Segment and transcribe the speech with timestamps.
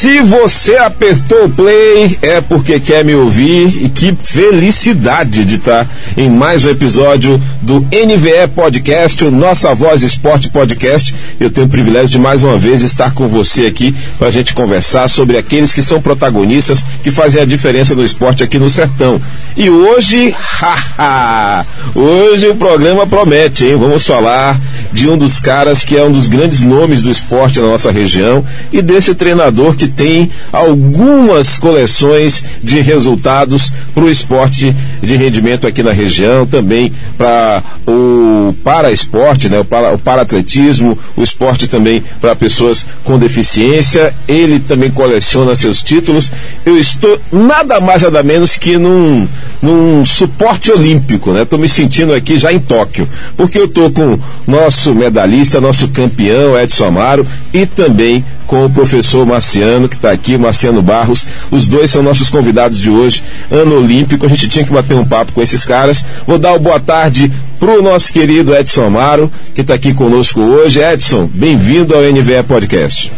[0.00, 5.86] Se você apertou o play, é porque quer me ouvir e que felicidade de estar
[6.16, 11.14] em mais um episódio do NVE Podcast, o Nossa Voz Esporte Podcast.
[11.38, 14.54] Eu tenho o privilégio de mais uma vez estar com você aqui para a gente
[14.54, 19.20] conversar sobre aqueles que são protagonistas, que fazem a diferença no esporte aqui no Sertão.
[19.54, 23.76] E hoje, haha, hoje o programa promete, hein?
[23.76, 24.58] Vamos falar
[24.90, 28.42] de um dos caras que é um dos grandes nomes do esporte na nossa região
[28.72, 35.82] e desse treinador que tem algumas coleções de resultados para o esporte de rendimento aqui
[35.82, 41.68] na região, também para o para esporte, né, o para o para atletismo, o esporte
[41.68, 44.14] também para pessoas com deficiência.
[44.26, 46.30] Ele também coleciona seus títulos.
[46.64, 49.26] Eu estou nada mais nada menos que num,
[49.60, 51.42] num suporte olímpico, né?
[51.42, 56.58] Estou me sentindo aqui já em Tóquio, porque eu estou com nosso medalhista, nosso campeão
[56.58, 61.26] Edson Amaro e também com o professor Marciano, que está aqui, Marciano Barros.
[61.50, 64.26] Os dois são nossos convidados de hoje, ano olímpico.
[64.26, 66.04] A gente tinha que bater um papo com esses caras.
[66.26, 70.40] Vou dar o boa tarde para o nosso querido Edson Amaro, que está aqui conosco
[70.40, 70.80] hoje.
[70.80, 73.12] Edson, bem-vindo ao NVE Podcast.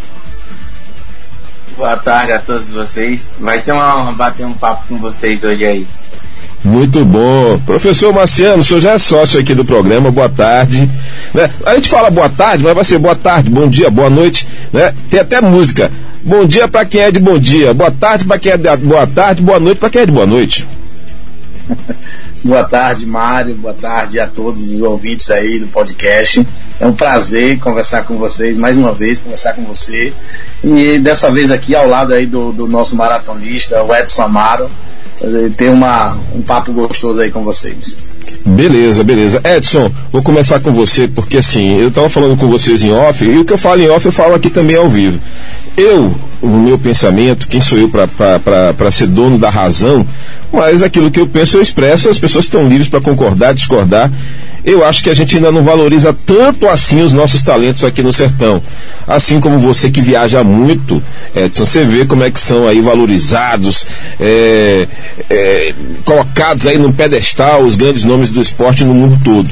[1.77, 3.27] Boa tarde a todos vocês.
[3.41, 5.87] Vai ser uma honra bater um papo com vocês hoje aí.
[6.65, 7.59] Muito bom.
[7.67, 10.89] Professor Marciano, o senhor já é sócio aqui do programa, boa tarde.
[11.35, 11.51] Né?
[11.67, 14.47] A gente fala boa tarde, mas vai ser boa tarde, bom dia, boa noite.
[14.73, 14.95] Né?
[15.11, 15.91] Tem até música.
[16.25, 19.07] Bom dia para quem é de bom dia, boa tarde para quem é de boa
[19.09, 20.65] tarde, boa noite para quem é de boa noite.
[22.45, 26.47] boa tarde, Mário, boa tarde a todos os ouvintes aí do podcast.
[26.79, 30.13] É um prazer conversar com vocês, mais uma vez, conversar com você.
[30.63, 34.71] E dessa vez aqui ao lado aí do, do nosso maratonista, o Edson Amaro
[35.57, 37.99] ter uma, um papo gostoso aí com vocês.
[38.45, 39.41] Beleza, beleza.
[39.45, 43.39] Edson, vou começar com você, porque assim, eu estava falando com vocês em off, e
[43.39, 45.21] o que eu falo em off eu falo aqui também ao vivo.
[45.77, 50.07] Eu, no meu pensamento, quem sou eu para ser dono da razão,
[50.53, 54.11] mas aquilo que eu penso eu expresso, as pessoas estão livres para concordar, discordar
[54.65, 58.13] eu acho que a gente ainda não valoriza tanto assim os nossos talentos aqui no
[58.13, 58.63] sertão.
[59.07, 61.03] Assim como você que viaja muito,
[61.35, 63.87] Edson, você vê como é que são aí valorizados,
[64.21, 64.87] é,
[65.29, 65.75] é,
[66.05, 69.51] colocados aí no pedestal os grandes nomes do esporte no mundo todo.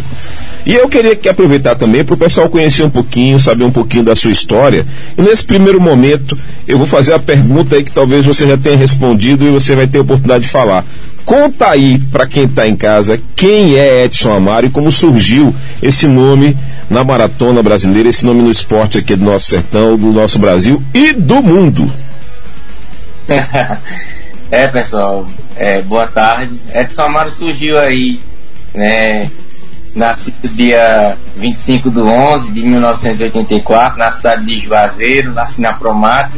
[0.64, 4.04] E eu queria que aproveitar também para o pessoal conhecer um pouquinho, saber um pouquinho
[4.04, 4.86] da sua história.
[5.16, 8.76] E nesse primeiro momento, eu vou fazer a pergunta aí que talvez você já tenha
[8.76, 10.84] respondido e você vai ter oportunidade de falar.
[11.30, 16.08] Conta aí para quem está em casa quem é Edson Amaro e como surgiu esse
[16.08, 16.58] nome
[16.90, 21.12] na maratona brasileira, esse nome no esporte aqui do nosso sertão, do nosso Brasil e
[21.12, 21.88] do mundo.
[24.50, 25.24] é, pessoal,
[25.54, 26.60] é, boa tarde.
[26.74, 28.18] Edson Amaro surgiu aí,
[28.74, 29.30] né,
[29.94, 36.32] nascido dia 25 de 11 de 1984, na cidade de Juazeiro, nasci na Promato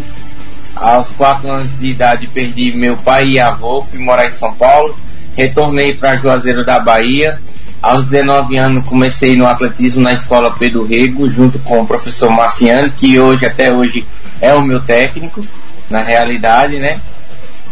[0.75, 4.97] aos quatro anos de idade perdi meu pai e avô, fui morar em São Paulo,
[5.37, 7.39] retornei para Juazeiro da Bahia.
[7.81, 12.91] Aos 19 anos comecei no atletismo na escola Pedro Rego, junto com o professor Marciano,
[12.91, 14.07] que hoje até hoje
[14.41, 15.45] é o meu técnico,
[15.91, 17.01] na realidade, né?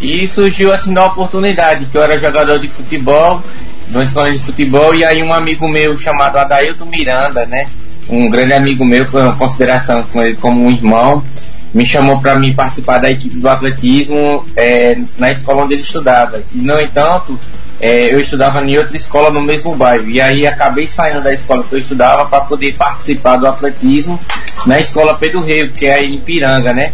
[0.01, 3.41] E surgiu assim uma oportunidade, que eu era jogador de futebol,
[3.89, 7.69] numa escola de futebol, e aí um amigo meu chamado Adailton Miranda, né?
[8.09, 11.25] Um grande amigo meu, com consideração com ele como um irmão,
[11.73, 16.43] me chamou para mim participar da equipe do atletismo é, na escola onde ele estudava.
[16.53, 17.39] E, no entanto,
[17.81, 20.09] é, eu estudava em outra escola no mesmo bairro.
[20.09, 24.21] E aí acabei saindo da escola que eu estudava para poder participar do atletismo
[24.67, 26.93] na escola Pedro Rego, que é aí em Piranga, né?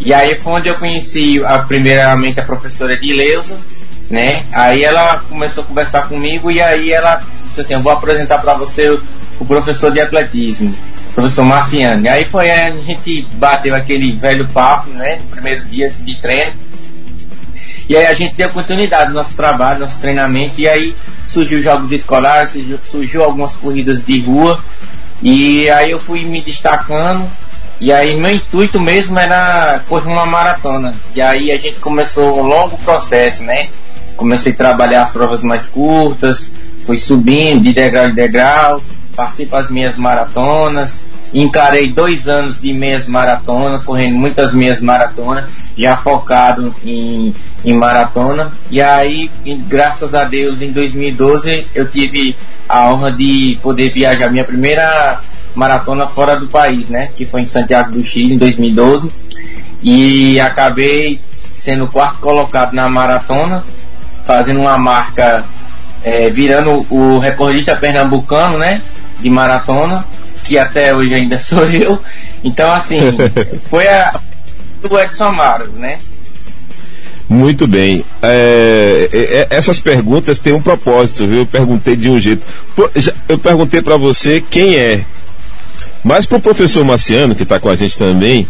[0.00, 3.56] E aí foi onde eu conheci a, primeiramente a professora Dileuza,
[4.10, 4.44] né?
[4.52, 8.54] Aí ela começou a conversar comigo e aí ela disse assim, eu vou apresentar para
[8.54, 8.98] você
[9.38, 10.74] o professor de atletismo
[11.14, 11.46] professor.
[12.02, 15.16] E aí foi a gente bateu aquele velho papo, né?
[15.16, 16.52] No primeiro dia de treino.
[17.88, 21.92] E aí a gente deu continuidade no nosso trabalho, nosso treinamento, e aí surgiu jogos
[21.92, 24.58] escolares, surgiu, surgiu algumas corridas de rua,
[25.22, 27.22] e aí eu fui me destacando,
[27.78, 30.94] e aí meu intuito mesmo era correr uma maratona.
[31.14, 33.68] E aí a gente começou um longo processo, né?
[34.16, 36.50] Comecei a trabalhar as provas mais curtas,
[36.80, 38.82] fui subindo de degrau em degrau,
[39.14, 45.44] participo das minhas maratonas, encarei dois anos de meias maratona, correndo muitas meias maratonas,
[45.76, 47.34] já focado em,
[47.64, 48.52] em maratona.
[48.70, 49.30] E aí,
[49.66, 52.36] graças a Deus, em 2012 eu tive
[52.68, 55.20] a honra de poder viajar minha primeira
[55.54, 57.10] maratona fora do país, né?
[57.16, 59.10] Que foi em Santiago do Chile em 2012.
[59.82, 61.20] E acabei
[61.52, 63.64] sendo quarto colocado na maratona,
[64.24, 65.44] fazendo uma marca,
[66.02, 68.82] é, virando o recordista pernambucano, né?
[69.20, 70.04] De maratona,
[70.44, 71.98] que até hoje ainda sou eu.
[72.42, 72.98] Então, assim,
[73.68, 74.18] foi a,
[74.82, 75.98] do Edson Amaro, né?
[77.28, 78.04] Muito bem.
[78.22, 81.38] É, é, é, essas perguntas têm um propósito, viu?
[81.38, 82.42] Eu perguntei de um jeito.
[83.28, 85.00] Eu perguntei para você quem é.
[86.02, 88.46] Mas para o professor Marciano, que está com a gente também,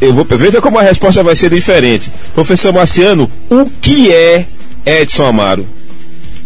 [0.00, 2.10] eu vou veja como a resposta vai ser diferente.
[2.34, 4.46] Professor Marciano, o que é
[4.86, 5.66] Edson Amaro?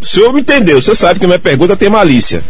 [0.01, 2.43] O senhor me entendeu, você sabe que minha pergunta tem malícia.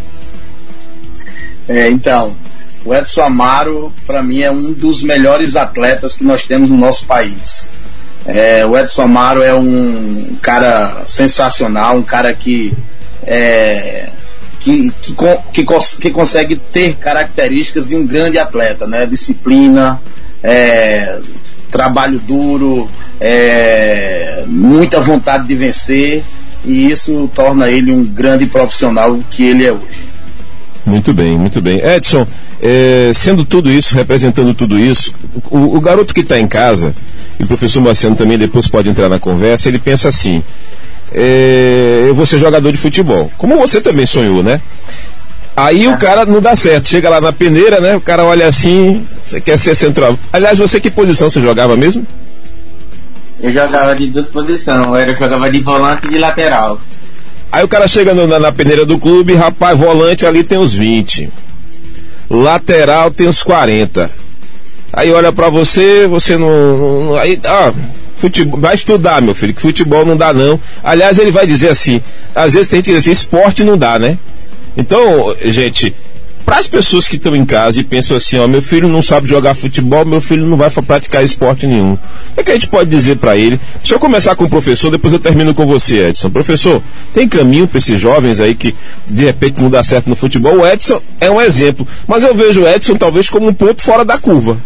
[1.68, 2.36] É, então,
[2.84, 7.06] o Edson Amaro, para mim, é um dos melhores atletas que nós temos no nosso
[7.06, 7.68] país.
[8.26, 12.72] É, o Edson Amaro é um cara sensacional, um cara que,
[13.24, 14.08] é,
[14.60, 15.14] que, que,
[15.52, 15.66] que,
[16.00, 19.06] que, consegue ter características de um grande atleta, né?
[19.06, 20.00] Disciplina,
[20.42, 21.18] é,
[21.70, 22.88] trabalho duro,
[23.20, 26.22] é, muita vontade de vencer
[26.64, 30.11] e isso torna ele um grande profissional que ele é hoje.
[30.84, 31.78] Muito bem, muito bem.
[31.78, 32.26] Edson,
[32.60, 35.14] é, sendo tudo isso, representando tudo isso,
[35.50, 36.94] o, o garoto que está em casa,
[37.38, 40.42] e o professor Marciano também depois pode entrar na conversa, ele pensa assim:
[41.12, 43.30] é, eu vou ser jogador de futebol.
[43.38, 44.60] Como você também sonhou, né?
[45.54, 47.94] Aí o cara não dá certo, chega lá na peneira, né?
[47.94, 50.18] O cara olha assim, você quer ser central.
[50.32, 52.06] Aliás, você que posição você jogava mesmo?
[53.40, 56.80] Eu jogava de duas posições, eu jogava de volante e de lateral.
[57.52, 61.28] Aí o cara chega na, na, peneira do clube, rapaz, volante ali tem uns 20.
[62.30, 64.10] Lateral tem uns 40.
[64.90, 67.16] Aí olha para você, você não, não.
[67.16, 67.70] aí, ah,
[68.16, 70.58] futebol, vai estudar, meu filho, que futebol não dá não.
[70.82, 72.00] Aliás, ele vai dizer assim,
[72.34, 74.16] às vezes tem que dizer assim, esporte não dá, né?
[74.74, 75.94] Então, gente,
[76.52, 79.26] para as pessoas que estão em casa e pensam assim, ó, meu filho não sabe
[79.26, 81.94] jogar futebol, meu filho não vai praticar esporte nenhum.
[81.94, 81.98] O
[82.34, 83.58] que, é que a gente pode dizer para ele?
[83.76, 86.28] Deixa eu começar com o professor, depois eu termino com você, Edson.
[86.28, 86.82] Professor,
[87.14, 88.76] tem caminho para esses jovens aí que
[89.08, 90.58] de repente não dá certo no futebol?
[90.58, 94.04] O Edson é um exemplo, mas eu vejo o Edson talvez como um ponto fora
[94.04, 94.58] da curva.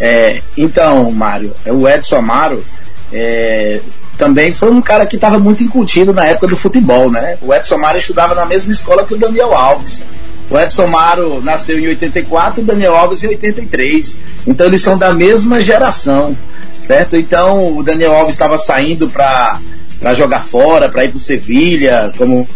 [0.00, 2.64] É, então, Mário, é o Edson Amaro
[3.12, 3.78] é,
[4.18, 7.38] também foi um cara que estava muito incutido na época do futebol, né?
[7.40, 10.04] O Edson Maro estudava na mesma escola que o Daniel Alves.
[10.50, 14.18] O Edson Maro nasceu em 84, o Daniel Alves em 83.
[14.46, 16.36] Então eles são da mesma geração,
[16.80, 17.16] certo?
[17.16, 19.60] Então o Daniel Alves estava saindo para
[20.00, 22.48] para jogar fora, para ir para Sevilha, como,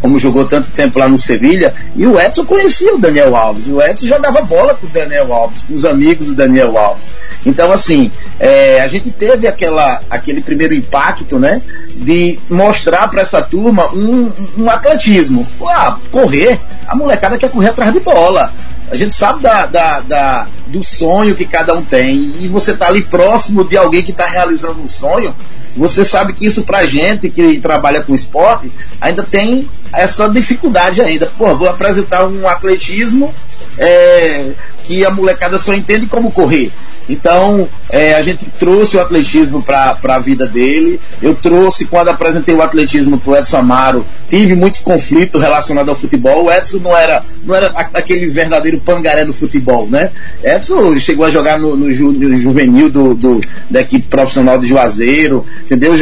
[0.00, 1.74] como jogou tanto tempo lá no Sevilha.
[1.96, 3.66] E o Edson conhecia o Daniel Alves.
[3.66, 7.10] O Edson jogava bola com o Daniel Alves, com os amigos do Daniel Alves.
[7.44, 11.60] Então, assim, é, a gente teve aquela, aquele primeiro impacto, né?
[11.96, 15.46] De mostrar para essa turma um, um atletismo.
[15.66, 18.52] Ah, correr, a molecada quer correr atrás de bola.
[18.90, 22.34] A gente sabe da, da, da, do sonho que cada um tem.
[22.40, 25.34] E você tá ali próximo de alguém que está realizando um sonho.
[25.76, 28.70] Você sabe que isso pra gente que trabalha com esporte
[29.00, 31.26] ainda tem essa dificuldade ainda.
[31.26, 33.34] Pô, vou apresentar um atletismo
[33.78, 34.52] é,
[34.84, 36.70] que a molecada só entende como correr.
[37.08, 41.00] Então, é, a gente trouxe o atletismo para a vida dele.
[41.22, 45.96] Eu trouxe, quando apresentei o atletismo para o Edson Amaro, tive muitos conflitos relacionados ao
[45.96, 46.44] futebol.
[46.44, 50.10] O Edson não era, não era aquele verdadeiro pangaré do futebol, né?
[50.42, 53.40] Edson chegou a jogar no, no, ju, no juvenil do, do,
[53.70, 55.94] da equipe profissional de Juazeiro, entendeu?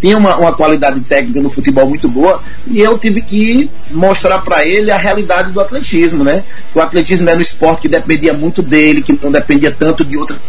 [0.00, 4.64] Tinha uma, uma qualidade técnica no futebol muito boa e eu tive que mostrar para
[4.64, 6.44] ele a realidade do atletismo, né?
[6.74, 10.43] O atletismo era um esporte que dependia muito dele, que não dependia tanto de outras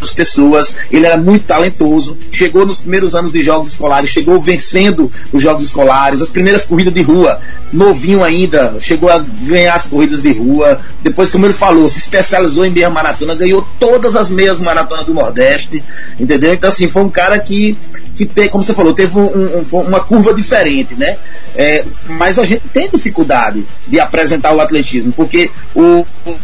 [0.00, 5.10] as pessoas, ele era muito talentoso, chegou nos primeiros anos de jogos escolares, chegou vencendo
[5.32, 7.40] os jogos escolares, as primeiras corridas de rua,
[7.72, 12.64] novinho ainda, chegou a ganhar as corridas de rua, depois, como ele falou, se especializou
[12.64, 15.82] em meia maratona, ganhou todas as meias maratonas do Nordeste,
[16.18, 16.54] entendeu?
[16.54, 17.76] Então, assim, foi um cara que,
[18.14, 21.16] que tem, como você falou, teve um, um, uma curva diferente, né?
[21.56, 26.36] É, mas a gente tem dificuldade de apresentar o atletismo, porque o, o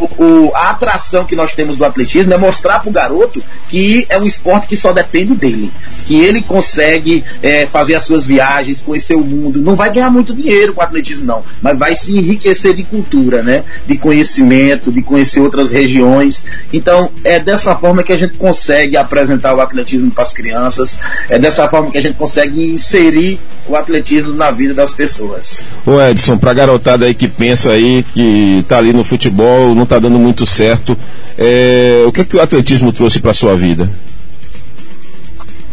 [0.00, 4.18] o, a atração que nós temos do atletismo é mostrar para o garoto que é
[4.18, 5.70] um esporte que só depende dele,
[6.06, 9.60] que ele consegue é, fazer as suas viagens, conhecer o mundo.
[9.60, 13.42] Não vai ganhar muito dinheiro com o atletismo, não, mas vai se enriquecer de cultura,
[13.42, 13.64] né?
[13.86, 16.44] De conhecimento, de conhecer outras regiões.
[16.72, 21.38] Então, é dessa forma que a gente consegue apresentar o atletismo para as crianças, é
[21.38, 25.62] dessa forma que a gente consegue inserir o atletismo na vida das pessoas.
[25.86, 29.84] Ô Edson, para a garotada aí que pensa aí que está ali no futebol, não
[29.90, 30.96] está dando muito certo.
[31.36, 33.90] É, o que é que o atletismo trouxe para sua vida?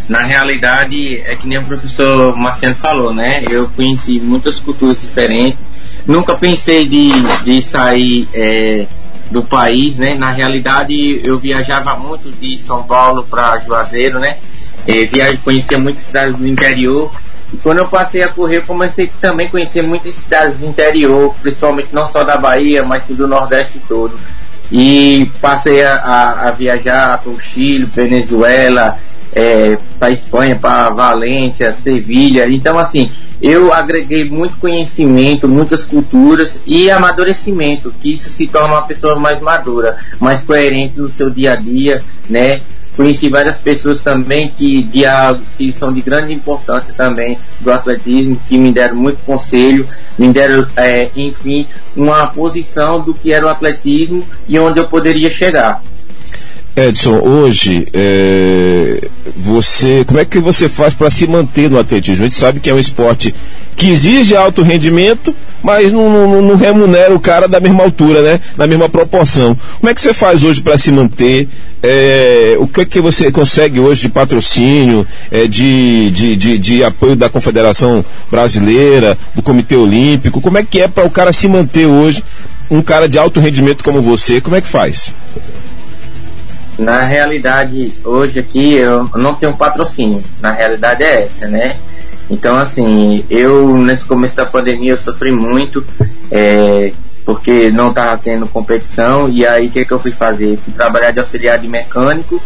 [0.09, 3.43] Na realidade, é que nem o professor Marciano falou, né?
[3.49, 5.59] Eu conheci muitas culturas diferentes.
[6.07, 7.11] Nunca pensei de,
[7.43, 8.87] de sair é,
[9.29, 10.15] do país, né?
[10.15, 14.37] Na realidade, eu viajava muito de São Paulo para Juazeiro, né?
[14.87, 17.11] É, conhecia muitas cidades do interior.
[17.53, 21.33] E quando eu passei a correr, eu comecei também a conhecer muitas cidades do interior,
[21.41, 24.17] principalmente não só da Bahia, mas do Nordeste todo.
[24.71, 28.99] e passei a, a, a viajar para o Chile, Venezuela,
[29.33, 32.49] é, para Espanha, para Valência, Sevilha.
[32.49, 33.09] Então, assim,
[33.41, 39.39] eu agreguei muito conhecimento, muitas culturas e amadurecimento, que isso se torna uma pessoa mais
[39.39, 42.61] madura, mais coerente no seu dia a dia, né?
[42.97, 45.03] Conheci várias pessoas também que, de,
[45.55, 49.87] que são de grande importância também do atletismo, que me deram muito conselho,
[50.17, 55.29] me deram, é, enfim, uma posição do que era o atletismo e onde eu poderia
[55.29, 55.79] chegar.
[56.77, 62.23] Edson, hoje é, você, como é que você faz para se manter no atletismo?
[62.23, 63.33] A gente sabe que é um esporte
[63.75, 68.39] que exige alto rendimento, mas não, não, não remunera o cara da mesma altura, né?
[68.55, 69.57] Na mesma proporção.
[69.79, 71.49] Como é que você faz hoje para se manter?
[71.81, 76.83] É, o que é que você consegue hoje de patrocínio, é, de, de, de, de
[76.83, 80.39] apoio da Confederação Brasileira, do Comitê Olímpico?
[80.39, 82.23] Como é que é para o cara se manter hoje?
[82.69, 85.11] Um cara de alto rendimento como você, como é que faz?
[86.77, 90.23] Na realidade, hoje aqui eu não tenho patrocínio.
[90.39, 91.75] Na realidade é essa, né?
[92.29, 95.83] Então, assim, eu nesse começo da pandemia eu sofri muito,
[96.29, 96.91] é,
[97.25, 99.27] porque não estava tendo competição.
[99.27, 100.57] E aí, o que, que eu fui fazer?
[100.57, 102.39] Fui trabalhar de auxiliar de mecânico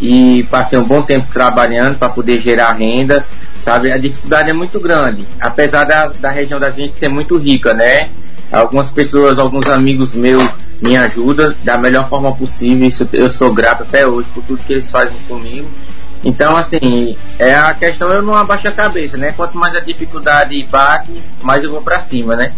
[0.00, 3.24] e passei um bom tempo trabalhando para poder gerar renda.
[3.62, 7.74] Sabe, a dificuldade é muito grande, apesar da, da região da gente ser muito rica,
[7.74, 8.08] né?
[8.50, 10.48] Algumas pessoas, alguns amigos meus
[10.80, 12.86] me ajudam da melhor forma possível.
[12.86, 15.68] Isso eu sou grato até hoje por tudo que eles fazem comigo.
[16.24, 19.32] Então, assim, é a questão eu não abaixo a cabeça, né?
[19.36, 22.52] Quanto mais a dificuldade bate, mais eu vou para cima, né?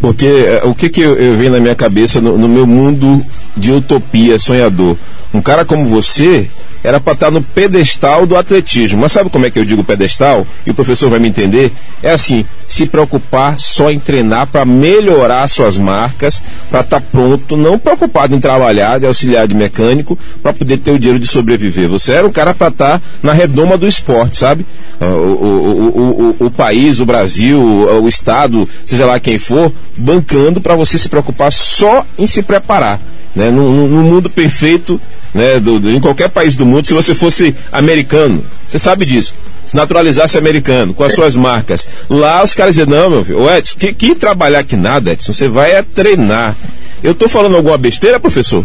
[0.00, 3.24] Porque é, o que, que eu, eu venho na minha cabeça no, no meu mundo
[3.56, 4.96] de utopia, sonhador?
[5.32, 6.50] Um cara como você,
[6.86, 9.00] era para estar tá no pedestal do atletismo.
[9.00, 10.46] Mas sabe como é que eu digo pedestal?
[10.64, 11.72] E o professor vai me entender?
[12.00, 16.40] É assim, se preocupar só em treinar para melhorar suas marcas,
[16.70, 20.92] para estar tá pronto, não preocupado em trabalhar de auxiliar de mecânico para poder ter
[20.92, 21.88] o dinheiro de sobreviver.
[21.88, 24.64] Você era um cara para estar tá na redoma do esporte, sabe?
[25.00, 30.76] O, o, o, o, país, o Brasil, o estado, seja lá quem for, bancando para
[30.76, 33.00] você se preocupar só em se preparar.
[33.36, 33.50] Né?
[33.50, 34.98] No, no mundo perfeito,
[35.34, 39.34] né, do, do, em qualquer país do mundo, se você fosse americano, você sabe disso,
[39.66, 43.78] se naturalizasse americano, com as suas marcas, lá os caras dizem, não, meu filho, Edson,
[43.78, 46.56] que, que trabalhar que nada, Edson, você vai é treinar.
[47.02, 48.64] Eu estou falando alguma besteira, professor?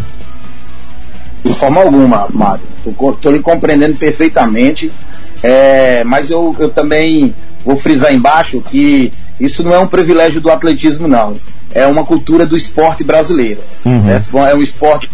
[1.43, 2.63] De forma alguma, Mário.
[2.85, 4.89] Estou lhe compreendendo perfeitamente,
[5.43, 7.35] é, mas eu, eu também
[7.65, 11.35] vou frisar embaixo que isso não é um privilégio do atletismo, não
[11.73, 13.61] é uma cultura do esporte brasileiro.
[13.85, 13.99] Uhum.
[13.99, 14.37] Certo?
[14.37, 15.09] É um esporte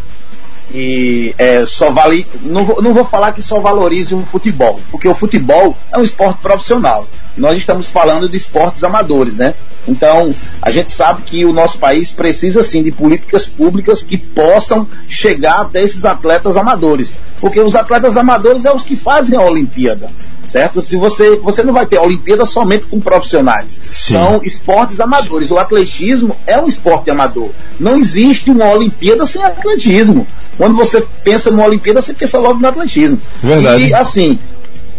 [0.73, 2.27] e é, só vale.
[2.41, 6.03] Não vou, não vou falar que só valorize o futebol, porque o futebol é um
[6.03, 7.07] esporte profissional.
[7.37, 9.53] Nós estamos falando de esportes amadores, né?
[9.87, 14.87] Então, a gente sabe que o nosso país precisa sim de políticas públicas que possam
[15.07, 20.09] chegar até esses atletas amadores, porque os atletas amadores é os que fazem a Olimpíada
[20.48, 20.82] certo?
[20.82, 23.80] Se você, você não vai ter Olimpíada somente com profissionais.
[23.89, 24.13] Sim.
[24.13, 25.51] São esportes amadores.
[25.51, 27.50] O atletismo é um esporte amador.
[27.80, 30.25] Não existe uma Olimpíada sem atletismo.
[30.58, 33.20] Quando você pensa numa Olimpíada, você pensa logo no atletismo.
[33.44, 33.84] Verdade.
[33.84, 34.39] E assim,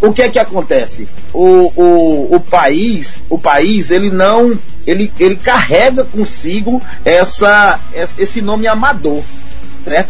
[0.00, 1.08] o que é que acontece?
[1.32, 7.80] O, o, o país, o país, ele não, ele, ele carrega consigo essa,
[8.16, 9.22] esse nome amador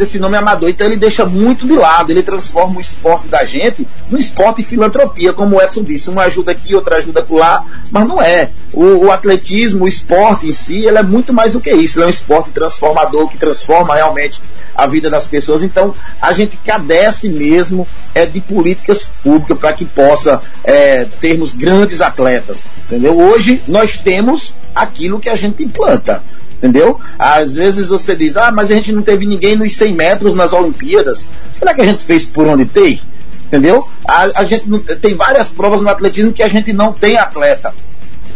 [0.00, 3.44] Esse nome é amador, então ele deixa muito de lado, ele transforma o esporte da
[3.44, 8.06] gente no esporte filantropia, como o Edson disse, uma ajuda aqui, outra ajuda lá, mas
[8.06, 8.50] não é.
[8.72, 12.04] O, o, atletismo, o esporte em si, ele é muito mais do que isso, ele
[12.04, 14.40] é um esporte transformador que transforma realmente
[14.74, 15.62] a vida das pessoas.
[15.62, 22.00] Então, a gente cadece mesmo é de políticas públicas para que possa é, termos grandes
[22.00, 23.18] atletas, entendeu?
[23.18, 26.22] Hoje nós temos aquilo que a gente implanta
[26.58, 27.00] entendeu?
[27.18, 30.52] Às vezes você diz, ah, mas a gente não teve ninguém nos 100 metros nas
[30.52, 31.28] Olimpíadas.
[31.52, 33.00] Será que a gente fez por onde tem?
[33.46, 33.88] Entendeu?
[34.06, 37.72] A, a gente não, tem várias provas no atletismo que a gente não tem atleta.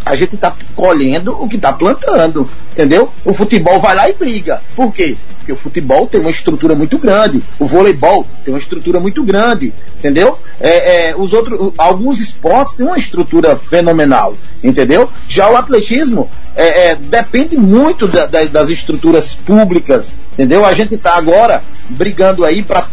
[0.05, 3.11] A gente está colhendo o que está plantando, entendeu?
[3.25, 4.63] O futebol vai lá e briga.
[4.75, 5.17] Por quê?
[5.39, 9.73] Porque o futebol tem uma estrutura muito grande, o voleibol tem uma estrutura muito grande,
[9.99, 10.39] entendeu?
[10.61, 15.11] É, é, os outros, alguns esportes têm uma estrutura fenomenal, entendeu?
[15.29, 20.65] Já o atletismo é, é depende muito da, da, das estruturas públicas, entendeu?
[20.65, 22.87] A gente está agora brigando aí para,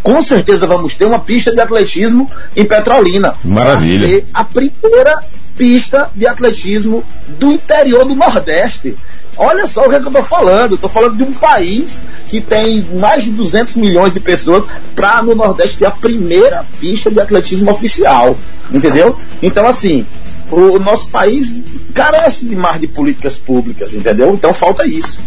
[0.00, 3.34] com certeza vamos ter uma pista de atletismo em Petrolina.
[3.42, 4.06] Maravilha.
[4.06, 5.20] Ser a primeira
[5.58, 7.04] pista de atletismo
[7.38, 8.96] do interior do Nordeste.
[9.36, 10.76] Olha só o que, é que eu estou falando.
[10.76, 15.34] Estou falando de um país que tem mais de 200 milhões de pessoas para no
[15.34, 18.36] Nordeste ter a primeira pista de atletismo oficial.
[18.72, 19.16] Entendeu?
[19.42, 20.06] Então, assim,
[20.50, 21.54] o nosso país
[21.94, 24.32] carece de mais de políticas públicas, entendeu?
[24.32, 25.20] Então falta isso.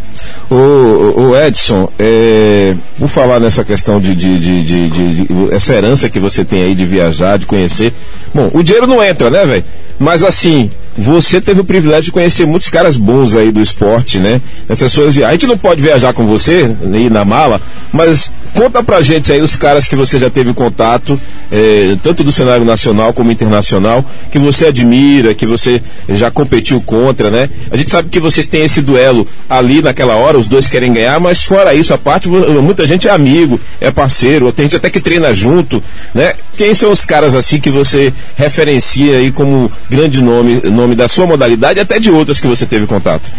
[0.49, 6.19] O, o Edson, é, por falar nessa questão de, de, de, de, essa herança que
[6.19, 7.93] você tem aí de viajar, de conhecer.
[8.33, 9.63] Bom, o dinheiro não entra, né, velho?
[10.01, 14.41] Mas assim, você teve o privilégio de conhecer muitos caras bons aí do esporte, né?
[14.67, 19.01] Nessas suas A gente não pode viajar com você, ir na mala, mas conta pra
[19.01, 21.19] gente aí os caras que você já teve contato,
[21.51, 27.31] é, tanto do cenário nacional como internacional, que você admira, que você já competiu contra,
[27.31, 27.49] né?
[27.69, 31.19] A gente sabe que vocês têm esse duelo ali naquela hora, os dois querem ganhar,
[31.19, 34.99] mas fora isso, a parte, muita gente é amigo, é parceiro, tem gente até que
[34.99, 35.81] treina junto,
[36.13, 36.33] né?
[36.57, 41.25] Quem são os caras assim que você referencia aí como grande nome, nome da sua
[41.25, 43.29] modalidade e até de outras que você teve contato?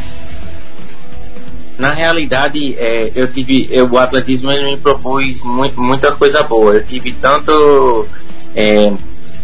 [1.79, 6.75] Na realidade, é, eu tive, eu, o atletismo me propôs muito, muita coisa boa.
[6.75, 8.07] Eu tive tanto
[8.55, 8.93] é,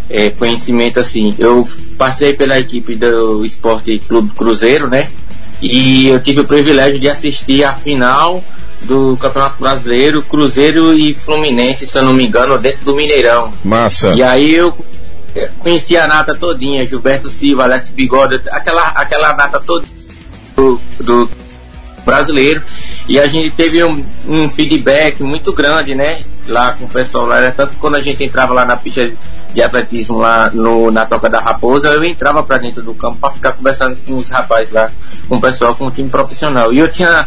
[0.09, 1.35] é, conhecimento assim.
[1.39, 5.09] Eu passei pela equipe do Esporte Clube Cruzeiro, né?
[5.61, 8.43] E eu tive o privilégio de assistir a final
[8.83, 13.53] do Campeonato Brasileiro, Cruzeiro e Fluminense, se eu não me engano, dentro do Mineirão.
[13.65, 14.15] Massa.
[14.15, 14.73] E aí eu
[15.59, 19.85] conheci a nata todinha, Gilberto Silva, Alex Bigode, aquela, aquela nata toda
[20.57, 21.31] do, do
[22.05, 22.63] brasileiro.
[23.09, 26.23] E a gente teve um, um, feedback muito grande, né?
[26.47, 27.39] Lá com o pessoal lá.
[27.39, 29.11] Era tanto quando a gente entrava lá na pista
[29.53, 33.33] de atletismo lá no, na Toca da Raposa, eu entrava para dentro do campo para
[33.33, 34.91] ficar conversando com os rapazes lá,
[35.27, 36.71] com o pessoal, com o time profissional.
[36.71, 37.27] E eu tinha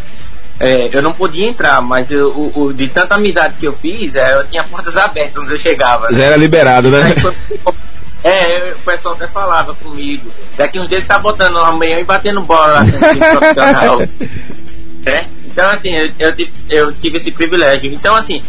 [0.59, 4.13] é, eu não podia entrar, mas eu, o, o, de tanta amizade que eu fiz,
[4.13, 6.13] é, eu tinha portas abertas onde eu chegava.
[6.13, 7.01] Já era liberado, né?
[7.01, 7.73] Aí,
[8.23, 10.29] é, o pessoal até falava comigo.
[10.57, 12.91] Daqui um dia ele tá botando amanhã e batendo bola lá no
[13.39, 14.01] profissional.
[15.05, 15.25] é?
[15.45, 17.91] Então, assim, eu, eu, eu, tive esse privilégio.
[17.91, 18.41] Então, assim,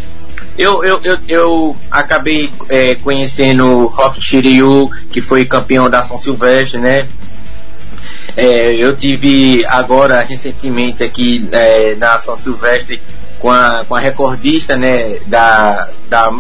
[0.59, 6.19] eu, eu, eu, eu acabei é, conhecendo o Hoff Shiryu, que foi campeão da São
[6.19, 7.09] Silvestre, né?
[8.37, 13.01] É, eu tive agora recentemente aqui é, na São Silvestre
[13.39, 16.33] com a, com a recordista né, da, da,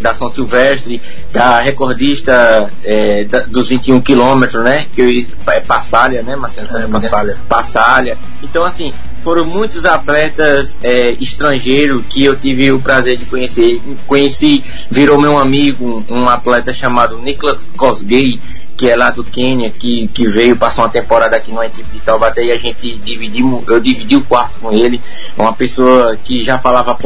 [0.00, 1.00] da São Silvestre,
[1.32, 4.86] da recordista é, da, dos 21 quilômetros, né?
[4.94, 6.68] Que é Passalha, né, Marcelo?
[6.76, 7.36] É, Passalha.
[7.48, 8.18] Passalha.
[8.42, 13.80] Então, assim, foram muitos atletas é, estrangeiros que eu tive o prazer de conhecer.
[14.06, 18.38] Conheci, virou meu amigo, um atleta chamado Niklas Kosgei,
[18.78, 21.98] que é lá do Quênia, que, que veio, passou uma temporada aqui numa equipe de
[21.98, 25.00] Taubaté e a gente dividiu, eu dividi o quarto com ele.
[25.36, 26.96] Uma pessoa que já falava,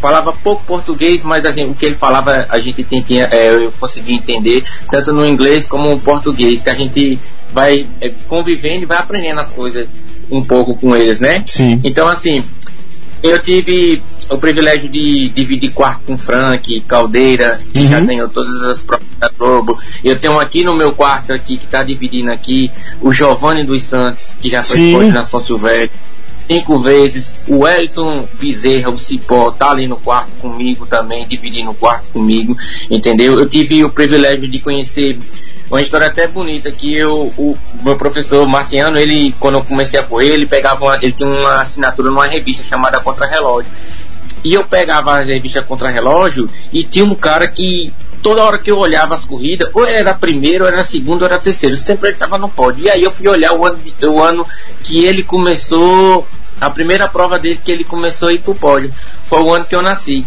[0.00, 4.16] falava pouco português, mas assim, o que ele falava a gente tinha, é, eu conseguia
[4.16, 7.16] entender, tanto no inglês como no português, que a gente
[7.52, 9.88] vai é, convivendo e vai aprendendo as coisas
[10.28, 11.44] um pouco com eles, né?
[11.46, 11.80] Sim.
[11.84, 12.44] Então, assim,
[13.22, 17.88] eu tive o privilégio de dividir quarto com Frank, Caldeira, que uhum.
[17.88, 19.78] já ganhou todas as provas da Globo.
[20.04, 24.36] Eu tenho aqui no meu quarto aqui, que está dividindo aqui, o Giovanni dos Santos,
[24.40, 25.90] que já foi na São Silvestre
[26.50, 27.34] cinco vezes.
[27.46, 32.56] O Elton Bezerra, o Cipó, tá ali no quarto comigo também, dividindo o quarto comigo,
[32.90, 33.38] entendeu?
[33.38, 35.16] Eu tive o privilégio de conhecer
[35.70, 40.02] uma história até bonita que eu, o meu professor Marciano, ele, quando eu comecei a
[40.02, 43.70] correr, ele pegava uma, ele tinha uma assinatura numa revista chamada Contra Relógio.
[44.42, 48.70] E eu pegava a revista Contra Relógio e tinha um cara que toda hora que
[48.70, 52.16] eu olhava as corridas, ou era primeiro, ou era segundo, ou era terceiro, sempre ele
[52.16, 52.84] estava no pódio.
[52.84, 54.46] E aí eu fui olhar o ano, o ano
[54.82, 56.26] que ele começou,
[56.60, 58.92] a primeira prova dele que ele começou a ir pro pódio.
[59.26, 60.26] Foi o ano que eu nasci.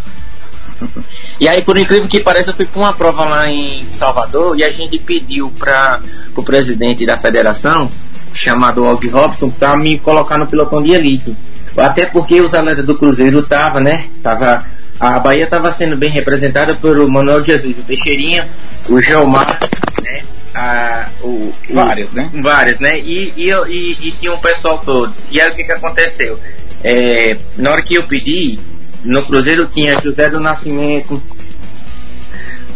[1.40, 4.64] E aí, por incrível que pareça, eu fui para uma prova lá em Salvador e
[4.64, 6.02] a gente pediu para
[6.36, 7.90] o presidente da federação,
[8.34, 11.36] chamado Og Robson, para me colocar no pelotão de elite.
[11.76, 14.06] Até porque os atletas do Cruzeiro estavam, né?
[14.22, 14.66] Tava,
[15.00, 18.48] a Bahia estava sendo bem representada pelo Manuel Jesus, o Teixeirinha,
[18.88, 19.60] o Geomar,
[20.04, 20.22] né?
[20.54, 22.30] A, o, várias, né?
[22.34, 23.00] Várias, né?
[23.00, 25.16] E, e, e, e tinha um pessoal todos.
[25.32, 26.40] E aí o que, que aconteceu?
[26.84, 28.60] É, na hora que eu pedi,
[29.04, 31.22] no Cruzeiro tinha José do Nascimento,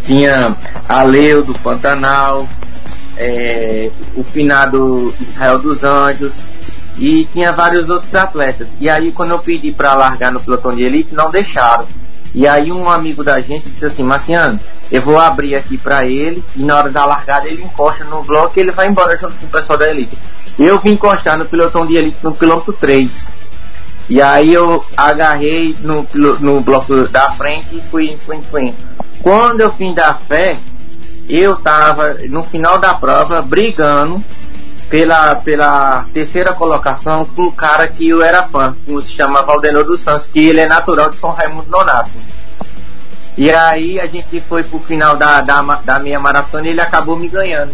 [0.06, 0.56] tinha
[0.90, 2.48] Aleu do Pantanal,
[3.16, 6.34] é, o finado Israel dos Anjos
[6.98, 8.70] e tinha vários outros atletas.
[8.80, 11.86] E aí quando eu pedi para largar no pelotão de elite, não deixaram.
[12.34, 14.60] E aí um amigo da gente disse assim, Marciano,
[14.92, 18.54] eu vou abrir aqui para ele e na hora da largada ele encosta no bloco
[18.58, 20.18] e ele vai embora junto com o pessoal da elite.
[20.58, 23.28] Eu vim encostar no pelotão de elite no quilômetro 3.
[24.10, 26.08] E aí eu agarrei no,
[26.40, 28.78] no bloco da frente e fui, fui frente.
[29.22, 30.58] Quando eu fim da fé,
[31.28, 34.24] eu tava no final da prova brigando
[34.90, 39.84] pela, pela terceira colocação com um cara que eu era fã, que se chama Valdenor
[39.84, 42.12] dos Santos, que ele é natural de São Raimundo Nonato.
[43.38, 47.16] E aí a gente foi pro final da, da, da minha maratona e ele acabou
[47.16, 47.72] me ganhando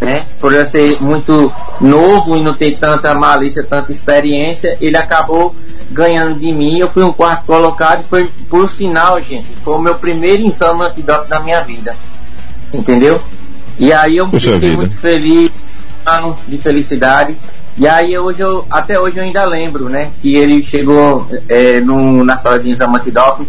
[0.00, 0.24] né?
[0.40, 5.54] Por eu ser muito novo e não ter tanta malícia, tanta experiência, ele acabou
[5.90, 9.78] ganhando de mim, eu fui um quarto colocado e foi por sinal, gente, foi o
[9.78, 11.96] meu primeiro exame antidoping da minha vida.
[12.72, 13.20] Entendeu?
[13.78, 14.82] E aí eu Puxa fiquei vida.
[14.82, 15.50] muito feliz,
[16.04, 17.36] ano de felicidade.
[17.76, 20.10] E aí hoje eu, até hoje eu ainda lembro, né?
[20.20, 23.48] Que ele chegou é, no, na sala de exame antidoping,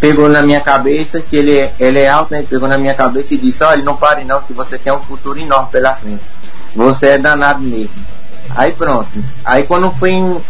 [0.00, 2.44] pegou na minha cabeça, que ele, ele é alto, né?
[2.48, 5.38] Pegou na minha cabeça e disse, olha, não pare não, que você tem um futuro
[5.38, 6.22] enorme pela frente.
[6.74, 7.94] Você é danado mesmo.
[8.54, 9.08] Aí pronto.
[9.44, 10.40] Aí quando foi em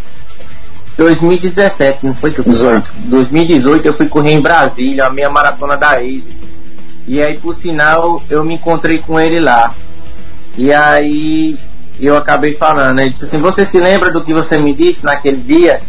[0.96, 2.52] 2017, não foi que eu fui?
[2.52, 2.92] 18.
[3.04, 6.42] 2018 eu fui correr em Brasília, a minha maratona da Easy.
[7.06, 9.74] E aí, por sinal, eu me encontrei com ele lá.
[10.56, 11.58] E aí
[12.00, 15.36] eu acabei falando, ele disse assim, você se lembra do que você me disse naquele
[15.36, 15.80] dia?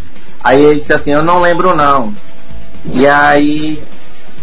[0.43, 2.13] Aí ele disse assim, eu não lembro não.
[2.93, 3.82] E aí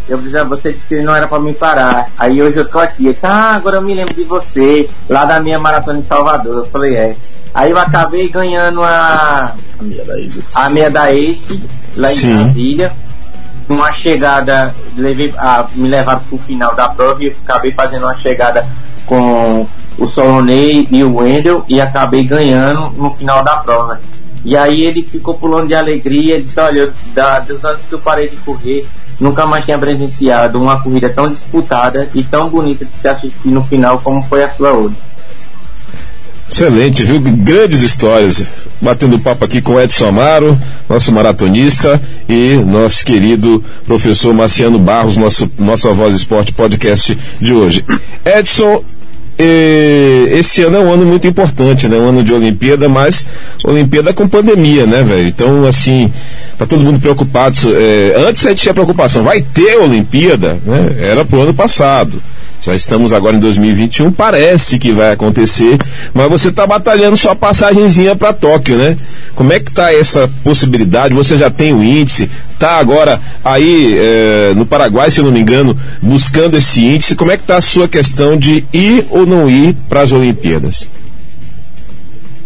[0.09, 2.09] eu disse, ah, você disse que não era para me parar.
[2.19, 5.25] Aí hoje eu tô aqui, eu disse, ah, agora eu me lembro de você, lá
[5.25, 6.59] da minha maratona em Salvador.
[6.59, 7.17] Eu falei, é.
[7.55, 9.55] Aí eu acabei ganhando a.
[9.79, 10.45] A meia da Ace.
[10.55, 11.63] A meia da Ace,
[11.97, 12.31] lá Sim.
[12.31, 12.93] em Brasília.
[13.69, 18.17] Uma chegada, levei, a, me levaram pro final da prova e eu acabei fazendo uma
[18.17, 18.67] chegada
[19.07, 19.65] com
[20.01, 24.01] o Solonei e o Wendel e acabei ganhando no final da prova.
[24.43, 27.99] E aí ele ficou pulando de alegria e disse, olha, da, dos anos que eu
[27.99, 28.87] parei de correr,
[29.21, 33.63] nunca mais tinha presenciado uma corrida tão disputada e tão bonita de se assistir no
[33.63, 34.97] final como foi a sua hoje.
[36.51, 37.21] Excelente, viu?
[37.21, 38.45] Grandes histórias.
[38.81, 40.59] Batendo papo aqui com Edson Amaro,
[40.89, 47.85] nosso maratonista, e nosso querido professor Marciano Barros, nosso, nossa Voz Esporte Podcast de hoje.
[48.25, 48.83] Edson,
[50.33, 51.97] esse ano é um ano muito importante, né?
[51.97, 53.27] Um ano de Olimpíada, mas
[53.65, 55.29] Olimpíada com pandemia, né, velho?
[55.29, 56.13] Então, assim,
[56.59, 57.57] tá todo mundo preocupado.
[57.75, 60.97] É, antes a gente tinha preocupação, vai ter Olimpíada, né?
[60.99, 62.21] Era pro ano passado.
[62.63, 65.79] Já estamos agora em 2021, parece que vai acontecer,
[66.13, 68.99] mas você está batalhando sua passagenzinha para Tóquio, né?
[69.35, 71.15] Como é que está essa possibilidade?
[71.15, 75.41] Você já tem o índice, está agora aí é, no Paraguai, se eu não me
[75.41, 77.17] engano, buscando esse índice.
[77.17, 80.87] Como é que está a sua questão de ir ou não ir para as Olimpíadas?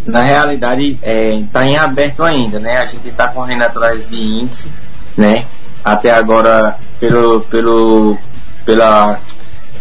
[0.07, 2.79] Na realidade, está é, tá em aberto ainda, né?
[2.79, 4.68] A gente está correndo atrás de índice,
[5.16, 5.44] né?
[5.85, 8.16] Até agora, pelo, pelo,
[8.64, 9.18] pela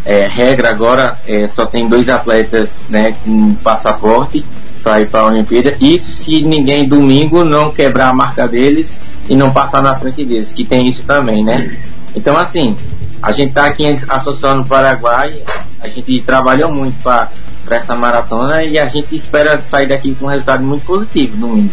[0.05, 4.43] é, regra agora é, só tem dois atletas né, com passaporte
[4.83, 5.75] para ir para a Olimpíada.
[5.79, 10.51] Isso se ninguém domingo não quebrar a marca deles e não passar na frente deles,
[10.51, 11.77] que tem isso também, né?
[12.13, 12.75] Então assim,
[13.21, 15.41] a gente está aqui associando o Paraguai,
[15.79, 17.29] a gente trabalhou muito para
[17.69, 21.71] essa maratona e a gente espera sair daqui com um resultado muito positivo domingo.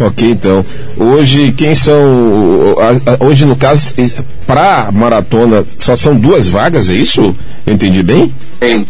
[0.00, 0.64] Ok, então.
[0.96, 2.76] Hoje, quem são.
[3.20, 3.94] Hoje, no caso,
[4.46, 7.34] para maratona, só são duas vagas, é isso?
[7.66, 8.32] Eu entendi bem?
[8.60, 8.86] Tem.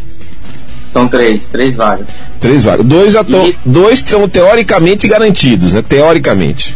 [0.92, 2.06] São três, três vagas.
[2.40, 2.84] Três vagas.
[2.86, 3.54] Dois, ato...
[3.64, 5.82] Dois estão teoricamente garantidos, né?
[5.86, 6.74] Teoricamente.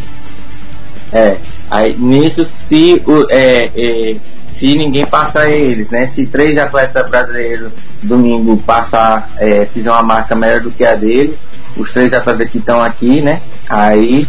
[1.13, 1.37] É.
[1.71, 4.17] Aí, nisso, se, é, é,
[4.59, 6.07] se ninguém passar eles, né?
[6.07, 7.73] Se três atletas brasileiros
[8.03, 11.37] domingo passar, é, fizer uma marca melhor do que a dele,
[11.77, 13.41] os três atletas que estão aqui, né?
[13.69, 14.27] Aí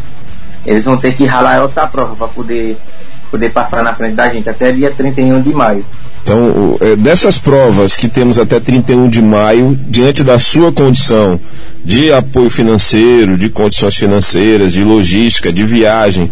[0.66, 2.78] eles vão ter que ralar outra prova para poder,
[3.30, 5.86] poder passar na frente da gente até dia 31 de maio.
[6.24, 11.38] Então, é, dessas provas que temos até 31 de maio, diante da sua condição
[11.84, 16.32] de apoio financeiro, de condições financeiras, de logística, de viagem,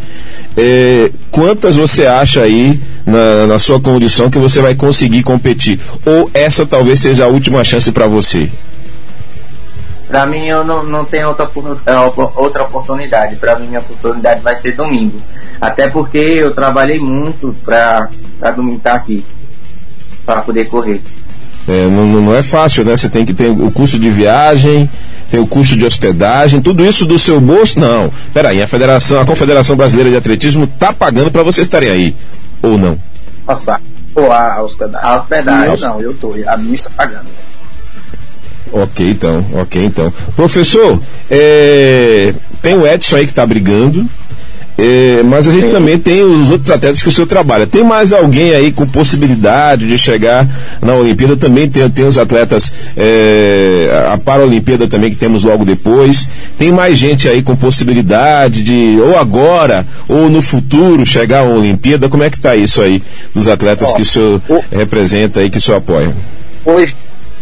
[0.56, 5.78] é, quantas você acha aí na, na sua condição que você vai conseguir competir?
[6.06, 8.50] Ou essa talvez seja a última chance para você?
[10.12, 11.50] Para mim, eu não, não tenho outra,
[11.86, 11.95] é,
[12.36, 13.38] outra oportunidade.
[13.38, 15.21] Para mim, minha oportunidade vai ser domingo.
[15.62, 18.10] Até porque eu trabalhei muito para
[18.54, 19.24] domingo estar aqui,
[20.26, 21.02] para poder correr.
[21.65, 22.93] É, não, não é fácil, né?
[22.93, 24.89] Você tem que ter o custo de viagem,
[25.30, 27.80] tem o custo de hospedagem, tudo isso do seu bolso?
[27.80, 28.12] Não.
[28.34, 32.15] Peraí, a Federação, a Confederação Brasileira de Atletismo tá pagando para vocês estarem aí,
[32.62, 33.00] ou não?
[33.45, 33.80] Passar.
[34.13, 35.08] Ou a hospedagem.
[35.08, 36.34] A hospedagem, não, não eu tô.
[36.47, 37.28] A minha está pagando.
[38.71, 40.13] Ok, então, ok, então.
[40.36, 44.07] Professor, é, tem o Edson aí que está brigando,
[44.77, 45.71] é, mas a gente Sim.
[45.71, 47.67] também tem os outros atletas que o senhor trabalha.
[47.67, 50.47] Tem mais alguém aí com possibilidade de chegar
[50.81, 51.36] na Olimpíada?
[51.36, 56.27] Também tem, tem os atletas, é, a Paralimpíada também que temos logo depois.
[56.57, 62.10] Tem mais gente aí com possibilidade de, ou agora, ou no futuro, chegar à Olimpíada?
[62.10, 63.03] Como é que está isso aí,
[63.36, 64.63] dos atletas Ó, que o senhor o...
[64.71, 66.12] representa e que o senhor apoia?
[66.65, 66.95] Hoje,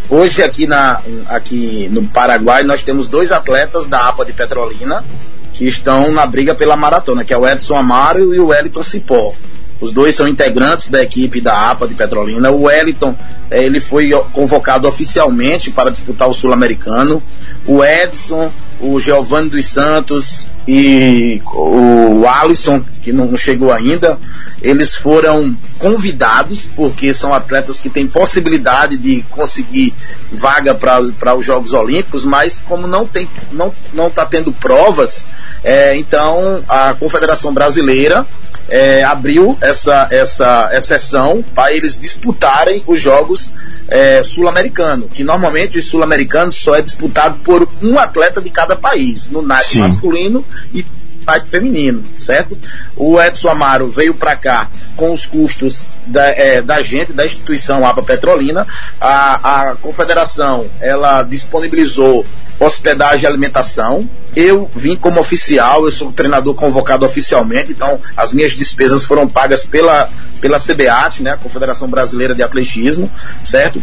[0.10, 5.06] Hoje aqui, na, aqui no Paraguai nós temos dois atletas da APA de Petrolina
[5.54, 9.36] que estão na briga pela maratona, que é o Edson Amaro e o Wellington Cipó.
[9.80, 12.50] Os dois são integrantes da equipe da APA de Petrolina.
[12.50, 13.16] O Wellington,
[13.52, 17.22] eh, ele foi convocado oficialmente para disputar o Sul-Americano.
[17.66, 24.20] O Edson, o Giovanni dos Santos e o Alisson, que não chegou ainda,
[24.62, 29.94] eles foram convidados, porque são atletas que têm possibilidade de conseguir
[30.32, 35.24] vaga para os Jogos Olímpicos, mas como não tem, não está tendo provas,
[35.64, 38.26] é, então a Confederação Brasileira
[38.70, 43.52] é, abriu essa, essa exceção para eles disputarem os Jogos
[43.88, 49.30] é, Sul-Americanos, que normalmente os Sul-Americanos só é disputado por um atleta de cada país,
[49.30, 50.86] no naipe masculino e
[51.26, 52.58] naipe feminino, certo?
[52.96, 57.86] O Edson Amaro veio para cá com os custos da, é, da gente, da instituição
[57.86, 58.66] APA Petrolina.
[59.00, 62.26] A, a confederação, ela disponibilizou
[62.60, 64.08] hospedagem e alimentação.
[64.36, 69.66] Eu vim como oficial, eu sou treinador convocado oficialmente, então as minhas despesas foram pagas
[69.66, 70.10] pela,
[70.42, 73.10] pela CBAT, né, a Confederação Brasileira de Atletismo,
[73.42, 73.82] certo?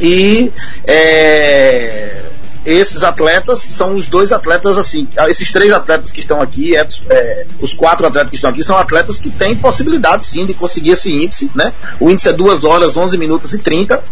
[0.00, 0.52] E
[0.84, 2.22] é,
[2.64, 7.46] esses atletas são os dois atletas assim, esses três atletas que estão aqui, é, é,
[7.60, 11.10] os quatro atletas que estão aqui são atletas que têm possibilidade sim de conseguir esse
[11.12, 11.72] índice, né?
[11.98, 14.02] O índice é 2 horas, 11 minutos e 30.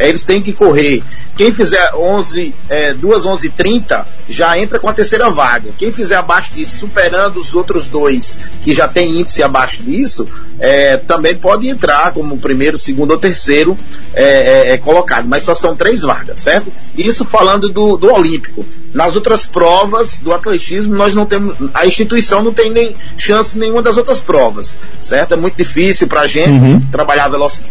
[0.00, 1.02] É, eles têm que correr.
[1.36, 5.70] Quem fizer 11, é, 2, 11 e 30 já entra com a terceira vaga.
[5.76, 10.26] Quem fizer abaixo disso, superando os outros dois que já tem índice abaixo disso,
[10.58, 13.76] é, também pode entrar como primeiro, segundo ou terceiro
[14.14, 15.26] é, é, é colocado.
[15.28, 16.72] Mas só são três vagas, certo?
[16.96, 18.64] Isso falando do, do Olímpico.
[18.94, 21.56] Nas outras provas do atletismo, nós não temos.
[21.74, 25.34] A instituição não tem nem chance nenhuma das outras provas, certo?
[25.34, 26.80] É muito difícil para a gente uhum.
[26.90, 27.70] trabalhar velocidade.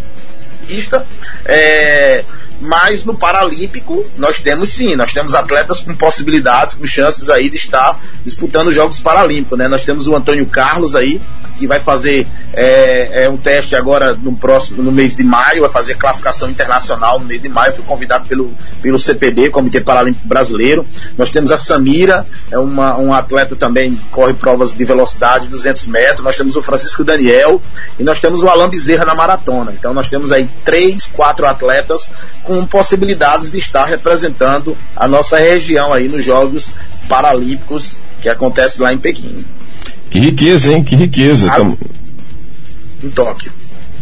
[1.46, 2.24] É,
[2.62, 7.56] mas no Paralímpico nós temos sim, nós temos atletas com possibilidades, com chances aí de
[7.56, 9.68] estar disputando os Jogos Paralímpicos, né?
[9.68, 11.22] Nós temos o Antônio Carlos aí,
[11.60, 15.70] que vai fazer é, é, um teste agora no próximo, no mês de maio, vai
[15.70, 20.86] fazer classificação internacional no mês de maio, foi convidado pelo, pelo CPD, Comitê Paralímpico Brasileiro.
[21.18, 26.24] Nós temos a Samira, é uma, um atleta também corre provas de velocidade, 200 metros.
[26.24, 27.62] Nós temos o Francisco Daniel
[28.00, 29.74] e nós temos o Alain Bezerra na maratona.
[29.78, 32.10] Então nós temos aí três, quatro atletas
[32.42, 36.72] com possibilidades de estar representando a nossa região aí nos Jogos
[37.10, 39.46] Paralímpicos que acontece lá em Pequim.
[40.10, 40.84] Que riqueza, hein?
[40.84, 41.52] Que riqueza.
[41.52, 41.62] Ah,
[43.04, 43.52] em Tóquio.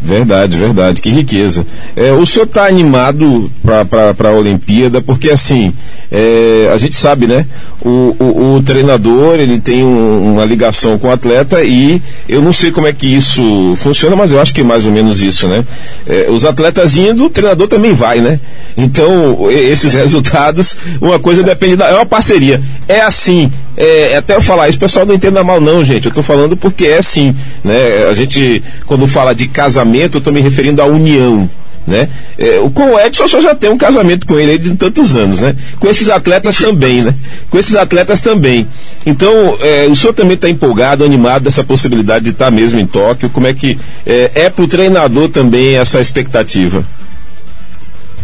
[0.02, 1.66] Verdade, verdade, que riqueza.
[1.96, 5.74] É, o senhor está animado para a Olimpíada, porque assim,
[6.12, 7.46] é, a gente sabe, né?
[7.82, 12.54] O, o, o treinador ele tem um, uma ligação com o atleta e eu não
[12.54, 15.48] sei como é que isso funciona, mas eu acho que é mais ou menos isso,
[15.48, 15.66] né?
[16.06, 18.40] É, os atletas indo, o treinador também vai, né?
[18.78, 21.88] Então, esses resultados, uma coisa depende da.
[21.88, 22.62] É uma parceria.
[22.88, 26.06] É assim, é, até eu falar isso, o pessoal não entenda mal, não, gente.
[26.06, 28.08] Eu estou falando porque é assim, né?
[28.10, 31.48] A gente, quando fala de casamento, eu estou me referindo à união.
[31.86, 32.10] Né?
[32.38, 35.56] É, com o Edson só já tem um casamento com ele de tantos anos, né?
[35.80, 37.16] Com esses atletas também, né?
[37.50, 38.68] Com esses atletas também.
[39.06, 42.86] Então, é, o senhor também está empolgado, animado dessa possibilidade de estar tá mesmo em
[42.86, 43.30] Tóquio.
[43.30, 46.84] Como é que é, é para o treinador também essa expectativa?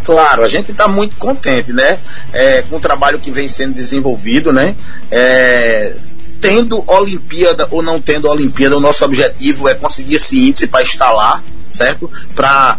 [0.04, 2.00] Claro, a gente está muito contente, né?
[2.32, 4.76] É, com o trabalho que vem sendo desenvolvido, né?
[5.10, 5.96] É,
[6.42, 11.42] tendo Olimpíada ou não tendo Olimpíada, o nosso objetivo é conseguir esse índice para lá,
[11.70, 12.12] certo?
[12.36, 12.78] Para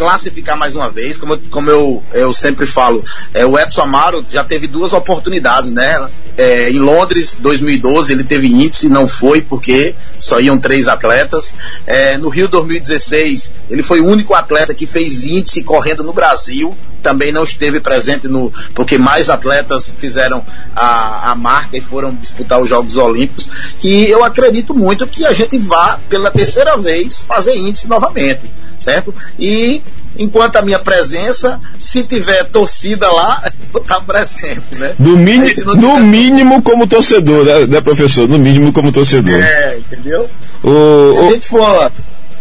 [0.00, 4.42] classificar mais uma vez, como, como eu, eu sempre falo, é, o Edson Amaro já
[4.42, 6.08] teve duas oportunidades, né?
[6.40, 11.54] É, em Londres, 2012, ele teve índice, não foi, porque só iam três atletas.
[11.86, 16.74] É, no Rio 2016, ele foi o único atleta que fez índice correndo no Brasil,
[17.02, 18.50] também não esteve presente no.
[18.74, 20.42] porque mais atletas fizeram
[20.74, 23.50] a, a marca e foram disputar os Jogos Olímpicos.
[23.84, 28.48] E eu acredito muito que a gente vá pela terceira vez fazer índice novamente
[28.80, 29.14] certo?
[29.38, 29.82] E
[30.16, 33.42] enquanto a minha presença, se tiver torcida lá,
[33.74, 34.94] eu estar presente, né?
[34.98, 38.28] No, mini, no mínimo como torcedor, né, né, professor?
[38.28, 39.40] No mínimo como torcedor.
[39.40, 40.28] É, entendeu?
[40.62, 41.92] O, se a gente for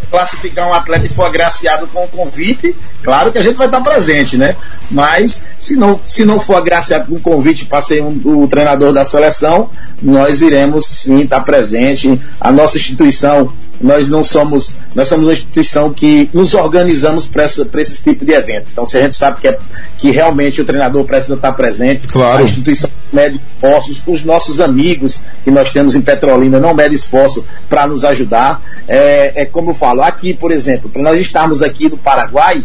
[0.10, 3.82] classificar um atleta e for agraciado com o convite, claro que a gente vai estar
[3.82, 4.56] presente, né?
[4.90, 8.92] Mas se não, se não for agraciado com o convite para ser um, o treinador
[8.92, 9.70] da seleção,
[10.02, 12.20] nós iremos sim estar presente.
[12.40, 18.02] A nossa instituição, nós não somos, nós somos uma instituição que nos organizamos para esse
[18.04, 18.68] tipo de evento.
[18.72, 19.58] Então, se a gente sabe que, é,
[19.98, 22.40] que realmente o treinador precisa estar presente, claro.
[22.40, 27.46] a instituição mede esforços, os nossos amigos que nós temos em Petrolina não medem esforço
[27.70, 28.62] para nos ajudar.
[28.88, 32.64] É, é como eu falo, aqui, por exemplo, para nós estarmos aqui no Paraguai,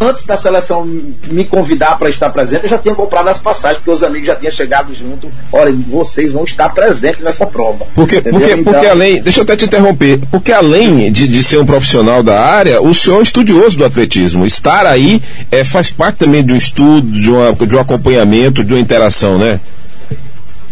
[0.00, 0.84] antes da seleção
[1.26, 4.34] me convidar para estar presente, eu já tinha comprado as passagens, porque os amigos já
[4.34, 5.30] tinham chegado junto.
[5.52, 7.86] Olha, vocês vão estar presentes nessa prova.
[7.94, 11.58] Porque, porque, então, porque além, deixa eu até te interromper, porque além de, de ser
[11.58, 14.46] um profissional da área, o senhor é um estudioso do atletismo.
[14.46, 18.72] Estar aí é, faz parte também de um estudo, de, uma, de um acompanhamento, de
[18.72, 19.60] uma interação, né?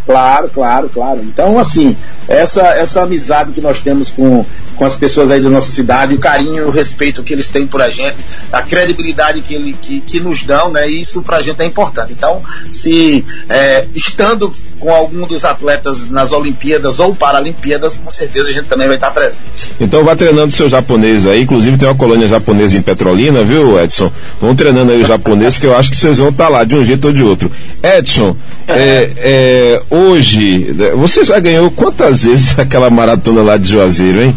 [0.06, 1.20] Claro, claro, claro.
[1.22, 1.96] Então, assim,
[2.28, 4.44] essa, essa amizade que nós temos com,
[4.76, 7.82] com as pessoas aí da nossa cidade, o carinho, o respeito que eles têm por
[7.82, 8.16] a gente,
[8.52, 10.88] a credibilidade que, ele, que, que nos dão, né?
[10.88, 12.12] Isso pra gente é importante.
[12.12, 18.52] Então, se é, estando com algum dos atletas nas Olimpíadas ou Paralimpíadas, com certeza a
[18.52, 19.38] gente também vai estar presente.
[19.78, 24.10] Então vá treinando seu japonês aí, inclusive tem uma colônia japonesa em Petrolina, viu, Edson?
[24.40, 26.82] Vão treinando aí o japonês que eu acho que vocês vão estar lá de um
[26.82, 27.52] jeito ou de outro.
[27.82, 28.34] Edson,
[28.66, 34.36] é, é, hoje, você já ganhou quantas vezes aquela maratona lá de Juazeiro, hein?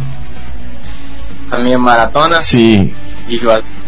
[1.49, 2.41] A minha maratona?
[2.41, 2.93] Sim.
[3.27, 3.83] De Juazeiro.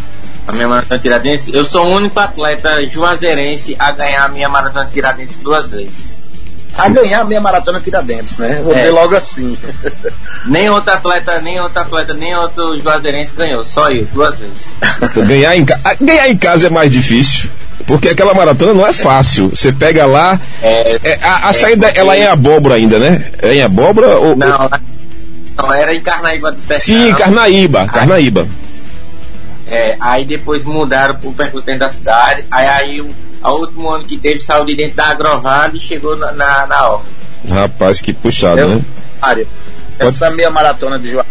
[0.47, 4.87] A minha maratona Tiradentes, eu sou o único atleta juazeirense a ganhar a minha maratona
[4.93, 6.14] Tiradentes duas vezes
[6.77, 8.61] a ganhar a meia maratona Tiradentes, né?
[8.63, 8.75] Vou é.
[8.75, 9.57] dizer logo assim.
[10.45, 14.75] Nem outro atleta, nem outro atleta, nem outro juazeirense ganhou, só eu, duas vezes.
[15.25, 15.65] ganhar, em,
[16.01, 17.49] ganhar em casa é mais difícil.
[17.87, 19.49] Porque aquela maratona não é fácil.
[19.49, 20.39] Você pega lá.
[20.61, 21.99] É, é, a, a é saída porque...
[21.99, 23.25] ela é em abóbora ainda, né?
[23.41, 24.35] É em abóbora ou.
[24.35, 24.69] Não,
[25.57, 26.79] não era em Carnaíba do Sertão.
[26.79, 28.47] Sim, Carnaíba, Carnaíba.
[29.67, 32.45] É, aí depois mudaram pro percurso dentro da cidade.
[32.51, 33.09] Aí, aí o
[33.53, 37.07] último ano que teve saiu de dentro da Agrovale e chegou na, na, na obra.
[37.49, 38.81] Rapaz, que puxado, Eu, né?
[39.21, 39.47] Mário,
[39.99, 41.25] essa meia maratona de João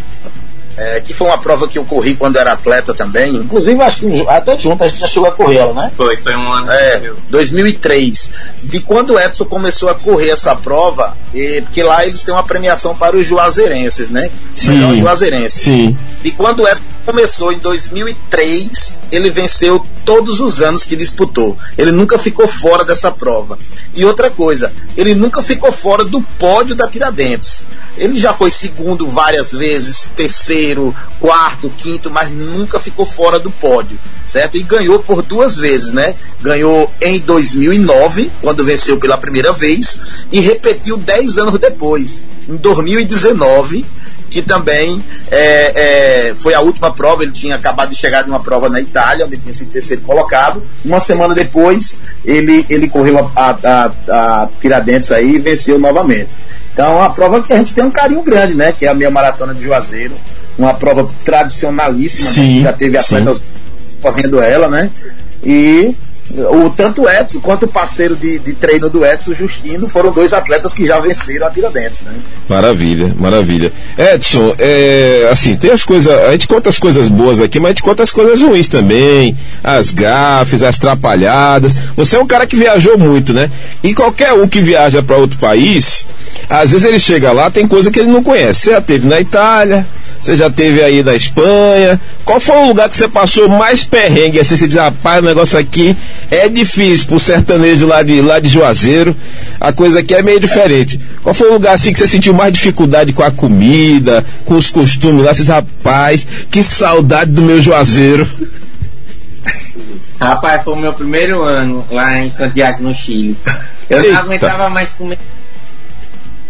[0.77, 3.37] é, que foi uma prova que eu corri quando era atleta também.
[3.37, 5.93] Inclusive, acho que até junto a gente já chegou a correr ela, né?
[5.97, 6.71] Foi, foi um ano.
[6.71, 8.31] É, 2003.
[8.63, 12.43] De quando o Edson começou a correr essa prova, e, porque lá eles têm uma
[12.43, 14.31] premiação para os juazeirenses, né?
[14.55, 14.99] Sim.
[14.99, 15.63] Juazeirenses.
[15.63, 15.97] Sim.
[16.23, 21.57] De quando o Edson começou em 2003, ele venceu todos os anos que disputou.
[21.79, 23.59] Ele nunca ficou fora dessa prova.
[23.95, 27.65] E outra coisa, ele nunca ficou fora do pódio da Tiradentes.
[27.97, 33.99] Ele já foi segundo várias vezes, terceiro, quarto, quinto, mas nunca ficou fora do pódio,
[34.27, 34.57] certo?
[34.57, 36.17] E ganhou por duas vezes, né?
[36.41, 40.01] Ganhou em 2009, quando venceu pela primeira vez,
[40.33, 43.85] e repetiu dez anos depois, em 2019
[44.35, 47.23] que também é, é, foi a última prova.
[47.23, 50.03] Ele tinha acabado de chegar de uma prova na Itália, onde ele tinha sido terceiro
[50.03, 50.61] colocado.
[50.85, 56.31] Uma semana depois, ele, ele correu a, a, a, a Tiradentes aí e venceu novamente.
[56.73, 58.73] Então, é uma prova que a gente tem um carinho grande, né?
[58.73, 60.17] Que é a meia maratona de Juazeiro.
[60.59, 62.63] Uma prova tradicionalíssima, sim, né?
[62.65, 63.41] já teve atletas
[64.03, 64.91] correndo ela, né?
[65.45, 65.95] E
[66.31, 70.33] o tanto o Edson quanto o parceiro de, de treino do Edson, Justino, foram dois
[70.33, 72.13] atletas que já venceram a Tiradentes, né?
[72.49, 73.73] Maravilha, maravilha.
[73.97, 77.71] Edson, é, assim, tem as coisas, a gente conta as coisas boas aqui, mas a
[77.73, 81.77] gente conta as coisas ruins também, as gafes, as trapalhadas.
[81.97, 83.51] Você é um cara que viajou muito, né?
[83.83, 86.07] E qualquer um que viaja para outro país,
[86.49, 88.61] às vezes ele chega lá, tem coisa que ele não conhece.
[88.61, 89.87] Você já teve na Itália,
[90.25, 92.01] você já teve aí na Espanha.
[92.25, 94.41] Qual foi o lugar que você passou mais perrengue?
[94.41, 95.95] Assim, você diz, rapaz, o negócio aqui
[96.31, 99.15] é difícil pro sertanejo lá de, lá de Juazeiro.
[99.61, 100.99] A coisa aqui é meio diferente.
[101.23, 104.71] Qual foi o lugar assim que você sentiu mais dificuldade com a comida, com os
[104.71, 105.35] costumes lá?
[105.35, 108.27] Você diz, rapaz, que saudade do meu Juazeiro.
[110.19, 113.37] Rapaz, foi o meu primeiro ano lá em Santiago, no Chile.
[113.91, 114.13] Eu Eita.
[114.15, 115.19] não aguentava mais comer.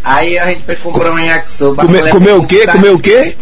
[0.04, 1.82] Aí a gente foi comprar um yakisoba.
[1.84, 2.66] Come, comeu o quê?
[2.68, 3.34] Comeu o quê?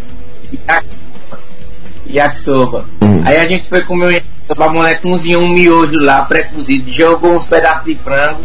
[2.08, 2.84] Yakisoba.
[3.00, 3.22] Hum.
[3.24, 7.46] Aí a gente foi comer um a mulher cozinhou um miojo lá, pré-cozido, jogou uns
[7.46, 8.40] pedaços de frango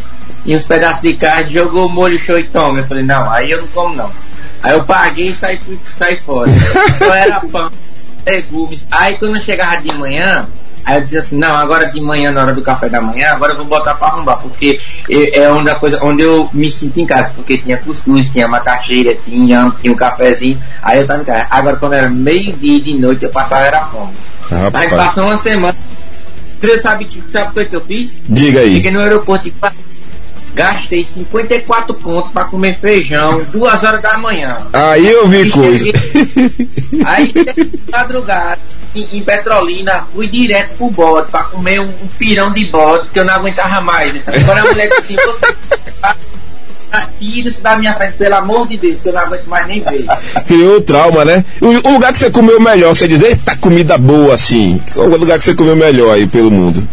[0.46, 2.80] e uns pedaços de carne, jogou o molho show e toma.
[2.80, 4.12] Eu falei, não, aí eu não como não.
[4.64, 5.60] Aí eu paguei e saí,
[5.98, 6.50] saí fora.
[6.98, 7.72] Só era pão,
[8.26, 8.86] legumes.
[8.90, 10.48] Aí quando eu chegava de manhã,
[10.88, 13.52] Aí eu disse assim, não, agora de manhã, na hora do café da manhã, agora
[13.52, 17.06] eu vou botar pra arrombar, porque é onde, a coisa, onde eu me sinto em
[17.06, 21.46] casa, porque tinha cuscuz, tinha macaxeira, tinha, tinha um cafezinho, aí eu tava em casa.
[21.50, 24.14] Agora quando era meio-dia de noite, eu passava era fome.
[24.50, 24.76] Rapaz.
[24.76, 25.76] Aí passou uma semana.
[26.58, 28.14] Você sabe o que, sabe que eu fiz?
[28.24, 28.76] Diga aí.
[28.76, 29.52] Fiquei no aeroporto de
[30.58, 34.58] Gastei 54 pontos para comer feijão, duas horas da manhã.
[34.74, 35.86] Aí eu vi coisa.
[37.06, 37.32] aí,
[37.92, 38.58] madrugada,
[38.96, 43.20] em, em, Petrolina, fui direto pro bode para comer um, um, pirão de bode que
[43.20, 44.16] eu não aguentava mais.
[44.16, 45.56] Então, agora a mulher disse assim: você
[47.20, 49.84] tira isso da minha frente, pelo amor de Deus, que eu não aguento mais nem
[49.84, 50.08] ver.
[50.48, 51.46] Criou trauma, né?
[51.62, 54.82] O, o, lugar que você comeu melhor, você diz, eita, comida boa assim.
[54.92, 56.84] Qual o lugar que você comeu melhor aí pelo mundo?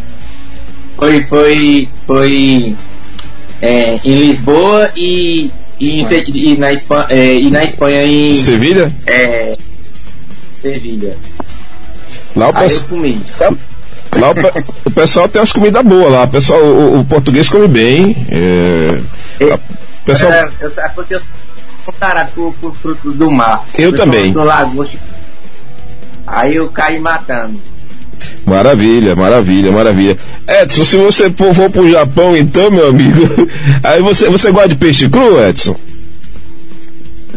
[0.99, 2.77] Foi, foi, foi
[3.65, 5.51] é, em Lisboa e,
[5.81, 8.37] e, e, na Espanha, é, e na Espanha em.
[8.37, 8.93] Sevilha?
[9.07, 9.53] É.
[10.61, 11.17] Sevilha.
[12.37, 13.57] Lá o pessoal.
[14.17, 14.35] Lá o,
[14.85, 16.25] o, pessoal tem umas comidas boas lá.
[16.25, 18.15] O, pessoal, o, o português come bem.
[18.31, 19.01] É,
[19.53, 19.59] a,
[20.05, 20.33] pessoal...
[20.33, 21.23] É, eu, é porque eu
[21.85, 23.65] sou tarado por, por frutos do mar.
[23.77, 24.35] Eu, eu também.
[26.27, 27.61] Aí eu caí matando.
[28.47, 30.19] Maravilha, maravilha, maravilha.
[30.47, 33.49] Edson, se você for, for pro Japão, então, meu amigo,
[33.83, 35.77] aí você, você gosta de peixe cru, Edson?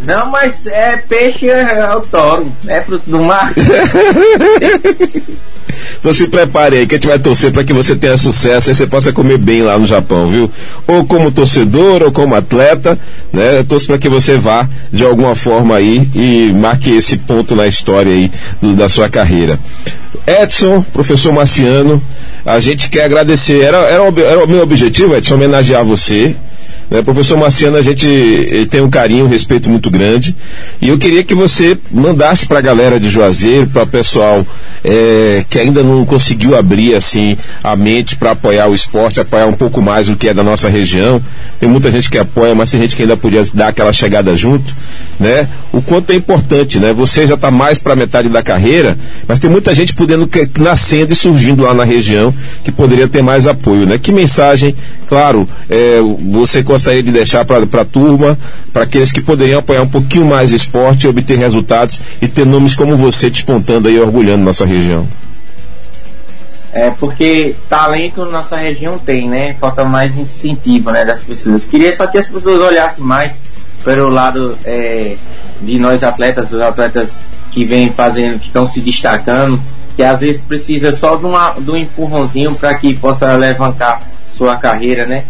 [0.04, 3.54] Não, mas é peixe é o toro, é fruto do mar.
[5.99, 8.76] Então se prepare aí que a gente vai torcer para que você tenha sucesso e
[8.76, 10.49] você possa comer bem lá no Japão, viu?
[10.88, 12.97] Ou como torcedor ou como atleta,
[13.32, 13.59] né?
[13.59, 17.68] Eu torço para que você vá de alguma forma aí e marque esse ponto na
[17.68, 19.59] história aí do, da sua carreira.
[20.26, 22.01] Edson, professor Marciano,
[22.45, 23.61] a gente quer agradecer.
[23.61, 26.36] Era, era, era o meu objetivo, Edson, homenagear você
[26.90, 27.02] né?
[27.02, 30.36] Professor Marciano, a gente tem um carinho, um respeito muito grande.
[30.82, 34.46] E eu queria que você mandasse para a galera de Juazeiro, para o pessoal
[34.84, 39.54] é, que ainda não conseguiu abrir assim a mente para apoiar o esporte, apoiar um
[39.54, 41.22] pouco mais o que é da nossa região.
[41.60, 44.74] Tem muita gente que apoia, mas tem gente que ainda podia dar aquela chegada junto,
[45.20, 45.48] né?
[45.74, 46.94] O quanto é importante, né?
[46.94, 50.30] Você já está mais para metade da carreira, mas tem muita gente podendo
[50.60, 52.34] nascendo e surgindo lá na região
[52.64, 53.98] que poderia ter mais apoio, né?
[53.98, 54.76] Que mensagem,
[55.08, 56.00] claro, é,
[56.32, 58.38] você gostaria de deixar para a turma,
[58.71, 62.75] para aqueles que poderiam apoiar um pouquinho mais o esporte, obter resultados e ter nomes
[62.75, 65.07] como você despontando aí, orgulhando nossa região?
[66.71, 69.55] É porque talento nossa região tem, né?
[69.59, 71.65] Falta mais incentivo né, das pessoas.
[71.65, 73.34] Queria só que as pessoas olhassem mais
[73.84, 75.15] pelo lado é,
[75.59, 77.09] de nós atletas, os atletas
[77.51, 79.59] que vêm fazendo, que estão se destacando,
[79.95, 84.57] que às vezes precisa só de, uma, de um empurrãozinho para que possa levantar sua
[84.57, 85.23] carreira, né?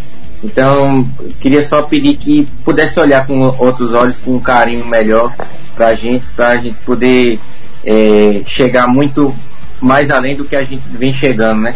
[0.44, 1.08] Então,
[1.40, 5.34] queria só pedir que pudesse olhar com outros olhos, com um carinho melhor
[5.76, 7.40] para a gente, para a gente poder
[7.84, 9.34] é, chegar muito
[9.82, 11.76] mais além do que a gente vem chegando, né?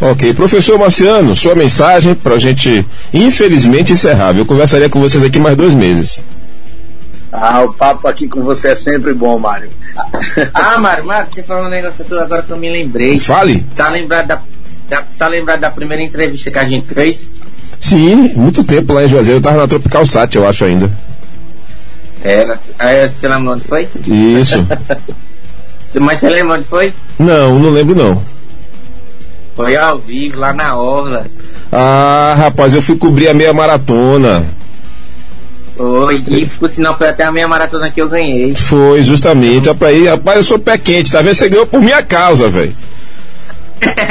[0.00, 4.36] Ok, professor Marciano, sua mensagem para a gente, infelizmente, encerrar.
[4.36, 6.22] Eu conversaria com vocês aqui mais dois meses.
[7.30, 9.70] Ah, o papo aqui com você é sempre bom, Mário.
[10.52, 13.18] ah, Mário, Mário, você falou um negócio tudo agora que eu me lembrei.
[13.18, 13.64] Fale.
[13.74, 14.42] Tá lembrado da
[14.92, 17.26] Tá, tá lembrado da primeira entrevista que a gente fez?
[17.80, 19.38] Sim, muito tempo lá em Juazeiro.
[19.38, 20.92] Eu tava na Tropical Sat, eu acho ainda.
[22.22, 22.60] Era.
[22.78, 23.88] Aí você lembra onde foi?
[24.06, 24.62] Isso.
[25.98, 26.92] Mas você lembra onde foi?
[27.18, 28.22] Não, não lembro não.
[29.56, 31.24] Foi ao vivo, lá na Orla.
[31.72, 34.44] Ah, rapaz, eu fui cobrir a meia maratona.
[35.74, 38.54] Foi, e por sinal foi até a meia maratona que eu ganhei.
[38.54, 39.68] Foi, justamente.
[39.68, 41.34] Rapaz, rapaz eu sou pé quente, tá vendo?
[41.34, 42.74] Você ganhou por minha causa, velho.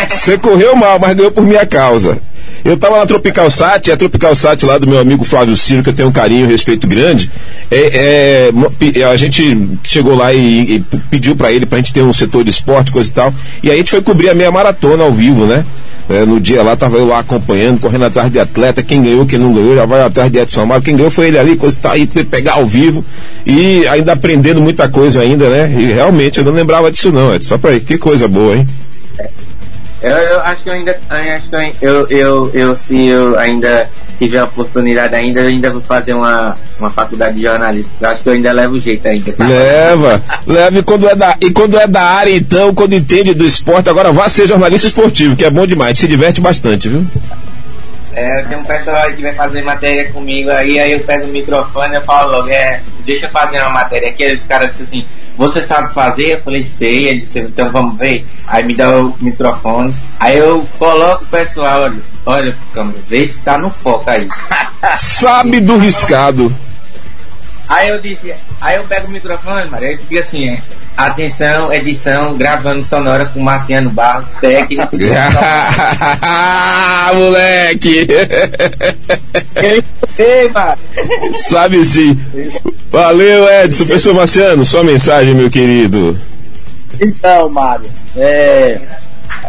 [0.07, 2.17] Você correu mal, mas ganhou por minha causa.
[2.63, 5.89] Eu estava na Tropical Sat, a Tropical Sat lá do meu amigo Flávio Ciro, que
[5.89, 7.32] eu tenho um carinho e um respeito grande.
[7.72, 8.51] É,
[8.95, 12.13] é, a gente chegou lá e, e pediu para ele, para a gente ter um
[12.13, 13.34] setor de esporte, coisa e tal.
[13.63, 15.65] E aí a gente foi cobrir a meia maratona ao vivo, né?
[16.09, 19.39] É, no dia lá, tava eu lá acompanhando, correndo atrás de atleta, quem ganhou, quem
[19.39, 21.80] não ganhou, já vai atrás de Edson Amaro, quem ganhou foi ele ali, coisa e
[21.80, 23.05] tal, e pegar ao vivo,
[23.45, 25.74] e ainda aprendendo muita coisa ainda, né?
[25.80, 28.67] E realmente eu não lembrava disso não, Edson, só aí, que coisa boa, hein?
[30.02, 33.88] Eu, eu, acho que eu ainda, acho que eu, eu, eu, se eu ainda
[34.18, 37.91] tiver a oportunidade ainda, eu ainda vou fazer uma, uma faculdade de jornalismo.
[38.02, 39.32] Eu acho que eu ainda levo jeito ainda.
[39.32, 39.47] Tá?
[39.47, 43.45] Leva, leva e quando é da e quando é da área então, quando entende do
[43.45, 47.06] esporte, agora vá ser jornalista esportivo, que é bom demais, se diverte bastante, viu?
[48.14, 51.95] É, tem um pessoal que vai fazer matéria comigo aí, aí eu pego o microfone
[51.95, 55.06] e falo logo, é, deixa eu fazer uma matéria aqui, aí os caras dizem assim,
[55.38, 56.34] você sabe fazer?
[56.34, 57.07] Eu falei, sei.
[57.07, 58.25] Ele disse, então vamos ver.
[58.47, 59.93] Aí me dá o microfone.
[60.19, 64.27] Aí eu coloco o pessoal, olha, olha, câmera, vê se tá no foco aí.
[64.97, 66.53] sabe do riscado.
[67.67, 70.61] Aí eu disse, aí eu pego o microfone, Maria, e fica assim, é,
[70.96, 74.96] atenção, edição, gravando sonora com Marciano Barros, técnico.
[76.22, 78.08] ah, moleque!
[80.18, 80.78] Ei, mano.
[81.36, 82.20] Sabe sim.
[82.89, 83.86] Valeu, Edson.
[83.86, 86.18] Professor Marciano, sua mensagem, meu querido.
[87.00, 88.80] Então, Mário, é,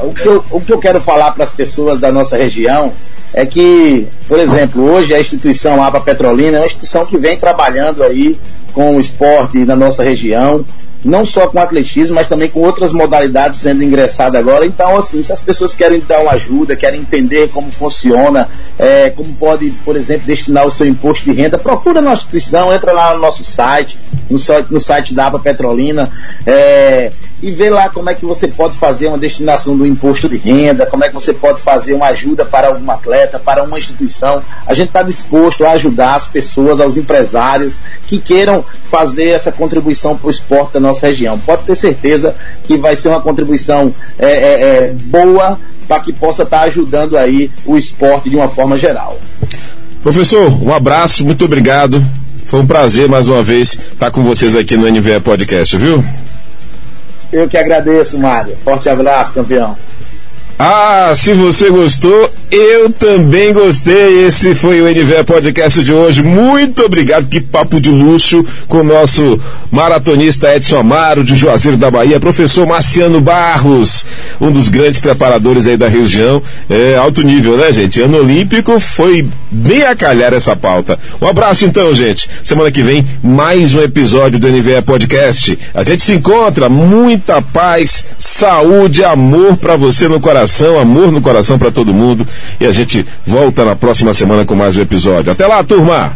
[0.01, 2.93] o, que eu, o que eu quero falar para as pessoas da nossa região
[3.35, 8.03] é que, por exemplo, hoje a instituição APA Petrolina é uma instituição que vem trabalhando
[8.03, 8.39] aí
[8.73, 10.65] com o esporte na nossa região,
[11.05, 14.65] não só com atletismo, mas também com outras modalidades sendo ingressadas agora.
[14.65, 18.49] Então, assim, se as pessoas querem dar uma ajuda, querem entender como funciona,
[18.79, 22.93] é, como pode, por exemplo, destinar o seu imposto de renda, procura a instituição, entra
[22.93, 23.99] lá no nosso site,
[24.31, 24.39] no,
[24.71, 26.11] no site da APA Petrolina,
[26.47, 27.11] é,
[27.43, 30.87] e vê lá como é que você pode fazer uma destinação do imposto de renda,
[30.87, 34.43] como é que você pode fazer uma ajuda para algum atleta, para uma instituição.
[34.65, 40.17] A gente está disposto a ajudar as pessoas, aos empresários que queiram fazer essa contribuição
[40.17, 41.39] para o esporte da nossa região.
[41.39, 42.35] Pode ter certeza
[42.65, 47.17] que vai ser uma contribuição é, é, é boa para que possa estar tá ajudando
[47.17, 49.19] aí o esporte de uma forma geral.
[50.03, 52.05] Professor, um abraço, muito obrigado.
[52.47, 56.05] Foi um prazer mais uma vez estar com vocês aqui no NVE Podcast, viu?
[57.33, 58.57] Eu que agradeço, Mário.
[58.63, 59.75] Forte abraço, campeão.
[60.59, 64.27] Ah, se você gostou, eu também gostei.
[64.27, 66.23] Esse foi o NVE Podcast de hoje.
[66.23, 67.27] Muito obrigado.
[67.27, 69.41] Que papo de luxo com o nosso
[69.71, 74.05] maratonista Edson Amaro, de Juazeiro da Bahia, professor Marciano Barros,
[74.41, 76.41] um dos grandes preparadores aí da região.
[76.71, 78.01] É alto nível, né, gente?
[78.01, 80.99] Ano Olímpico foi bem a calhar essa pauta.
[81.21, 82.29] Um abraço então, gente.
[82.45, 85.59] Semana que vem, mais um episódio do NVE Podcast.
[85.75, 86.69] A gente se encontra.
[86.69, 92.27] Muita paz, saúde, amor para você no coração coração, amor no coração para todo mundo.
[92.61, 95.31] E a gente volta na próxima semana com mais um episódio.
[95.31, 96.13] Até lá, turma!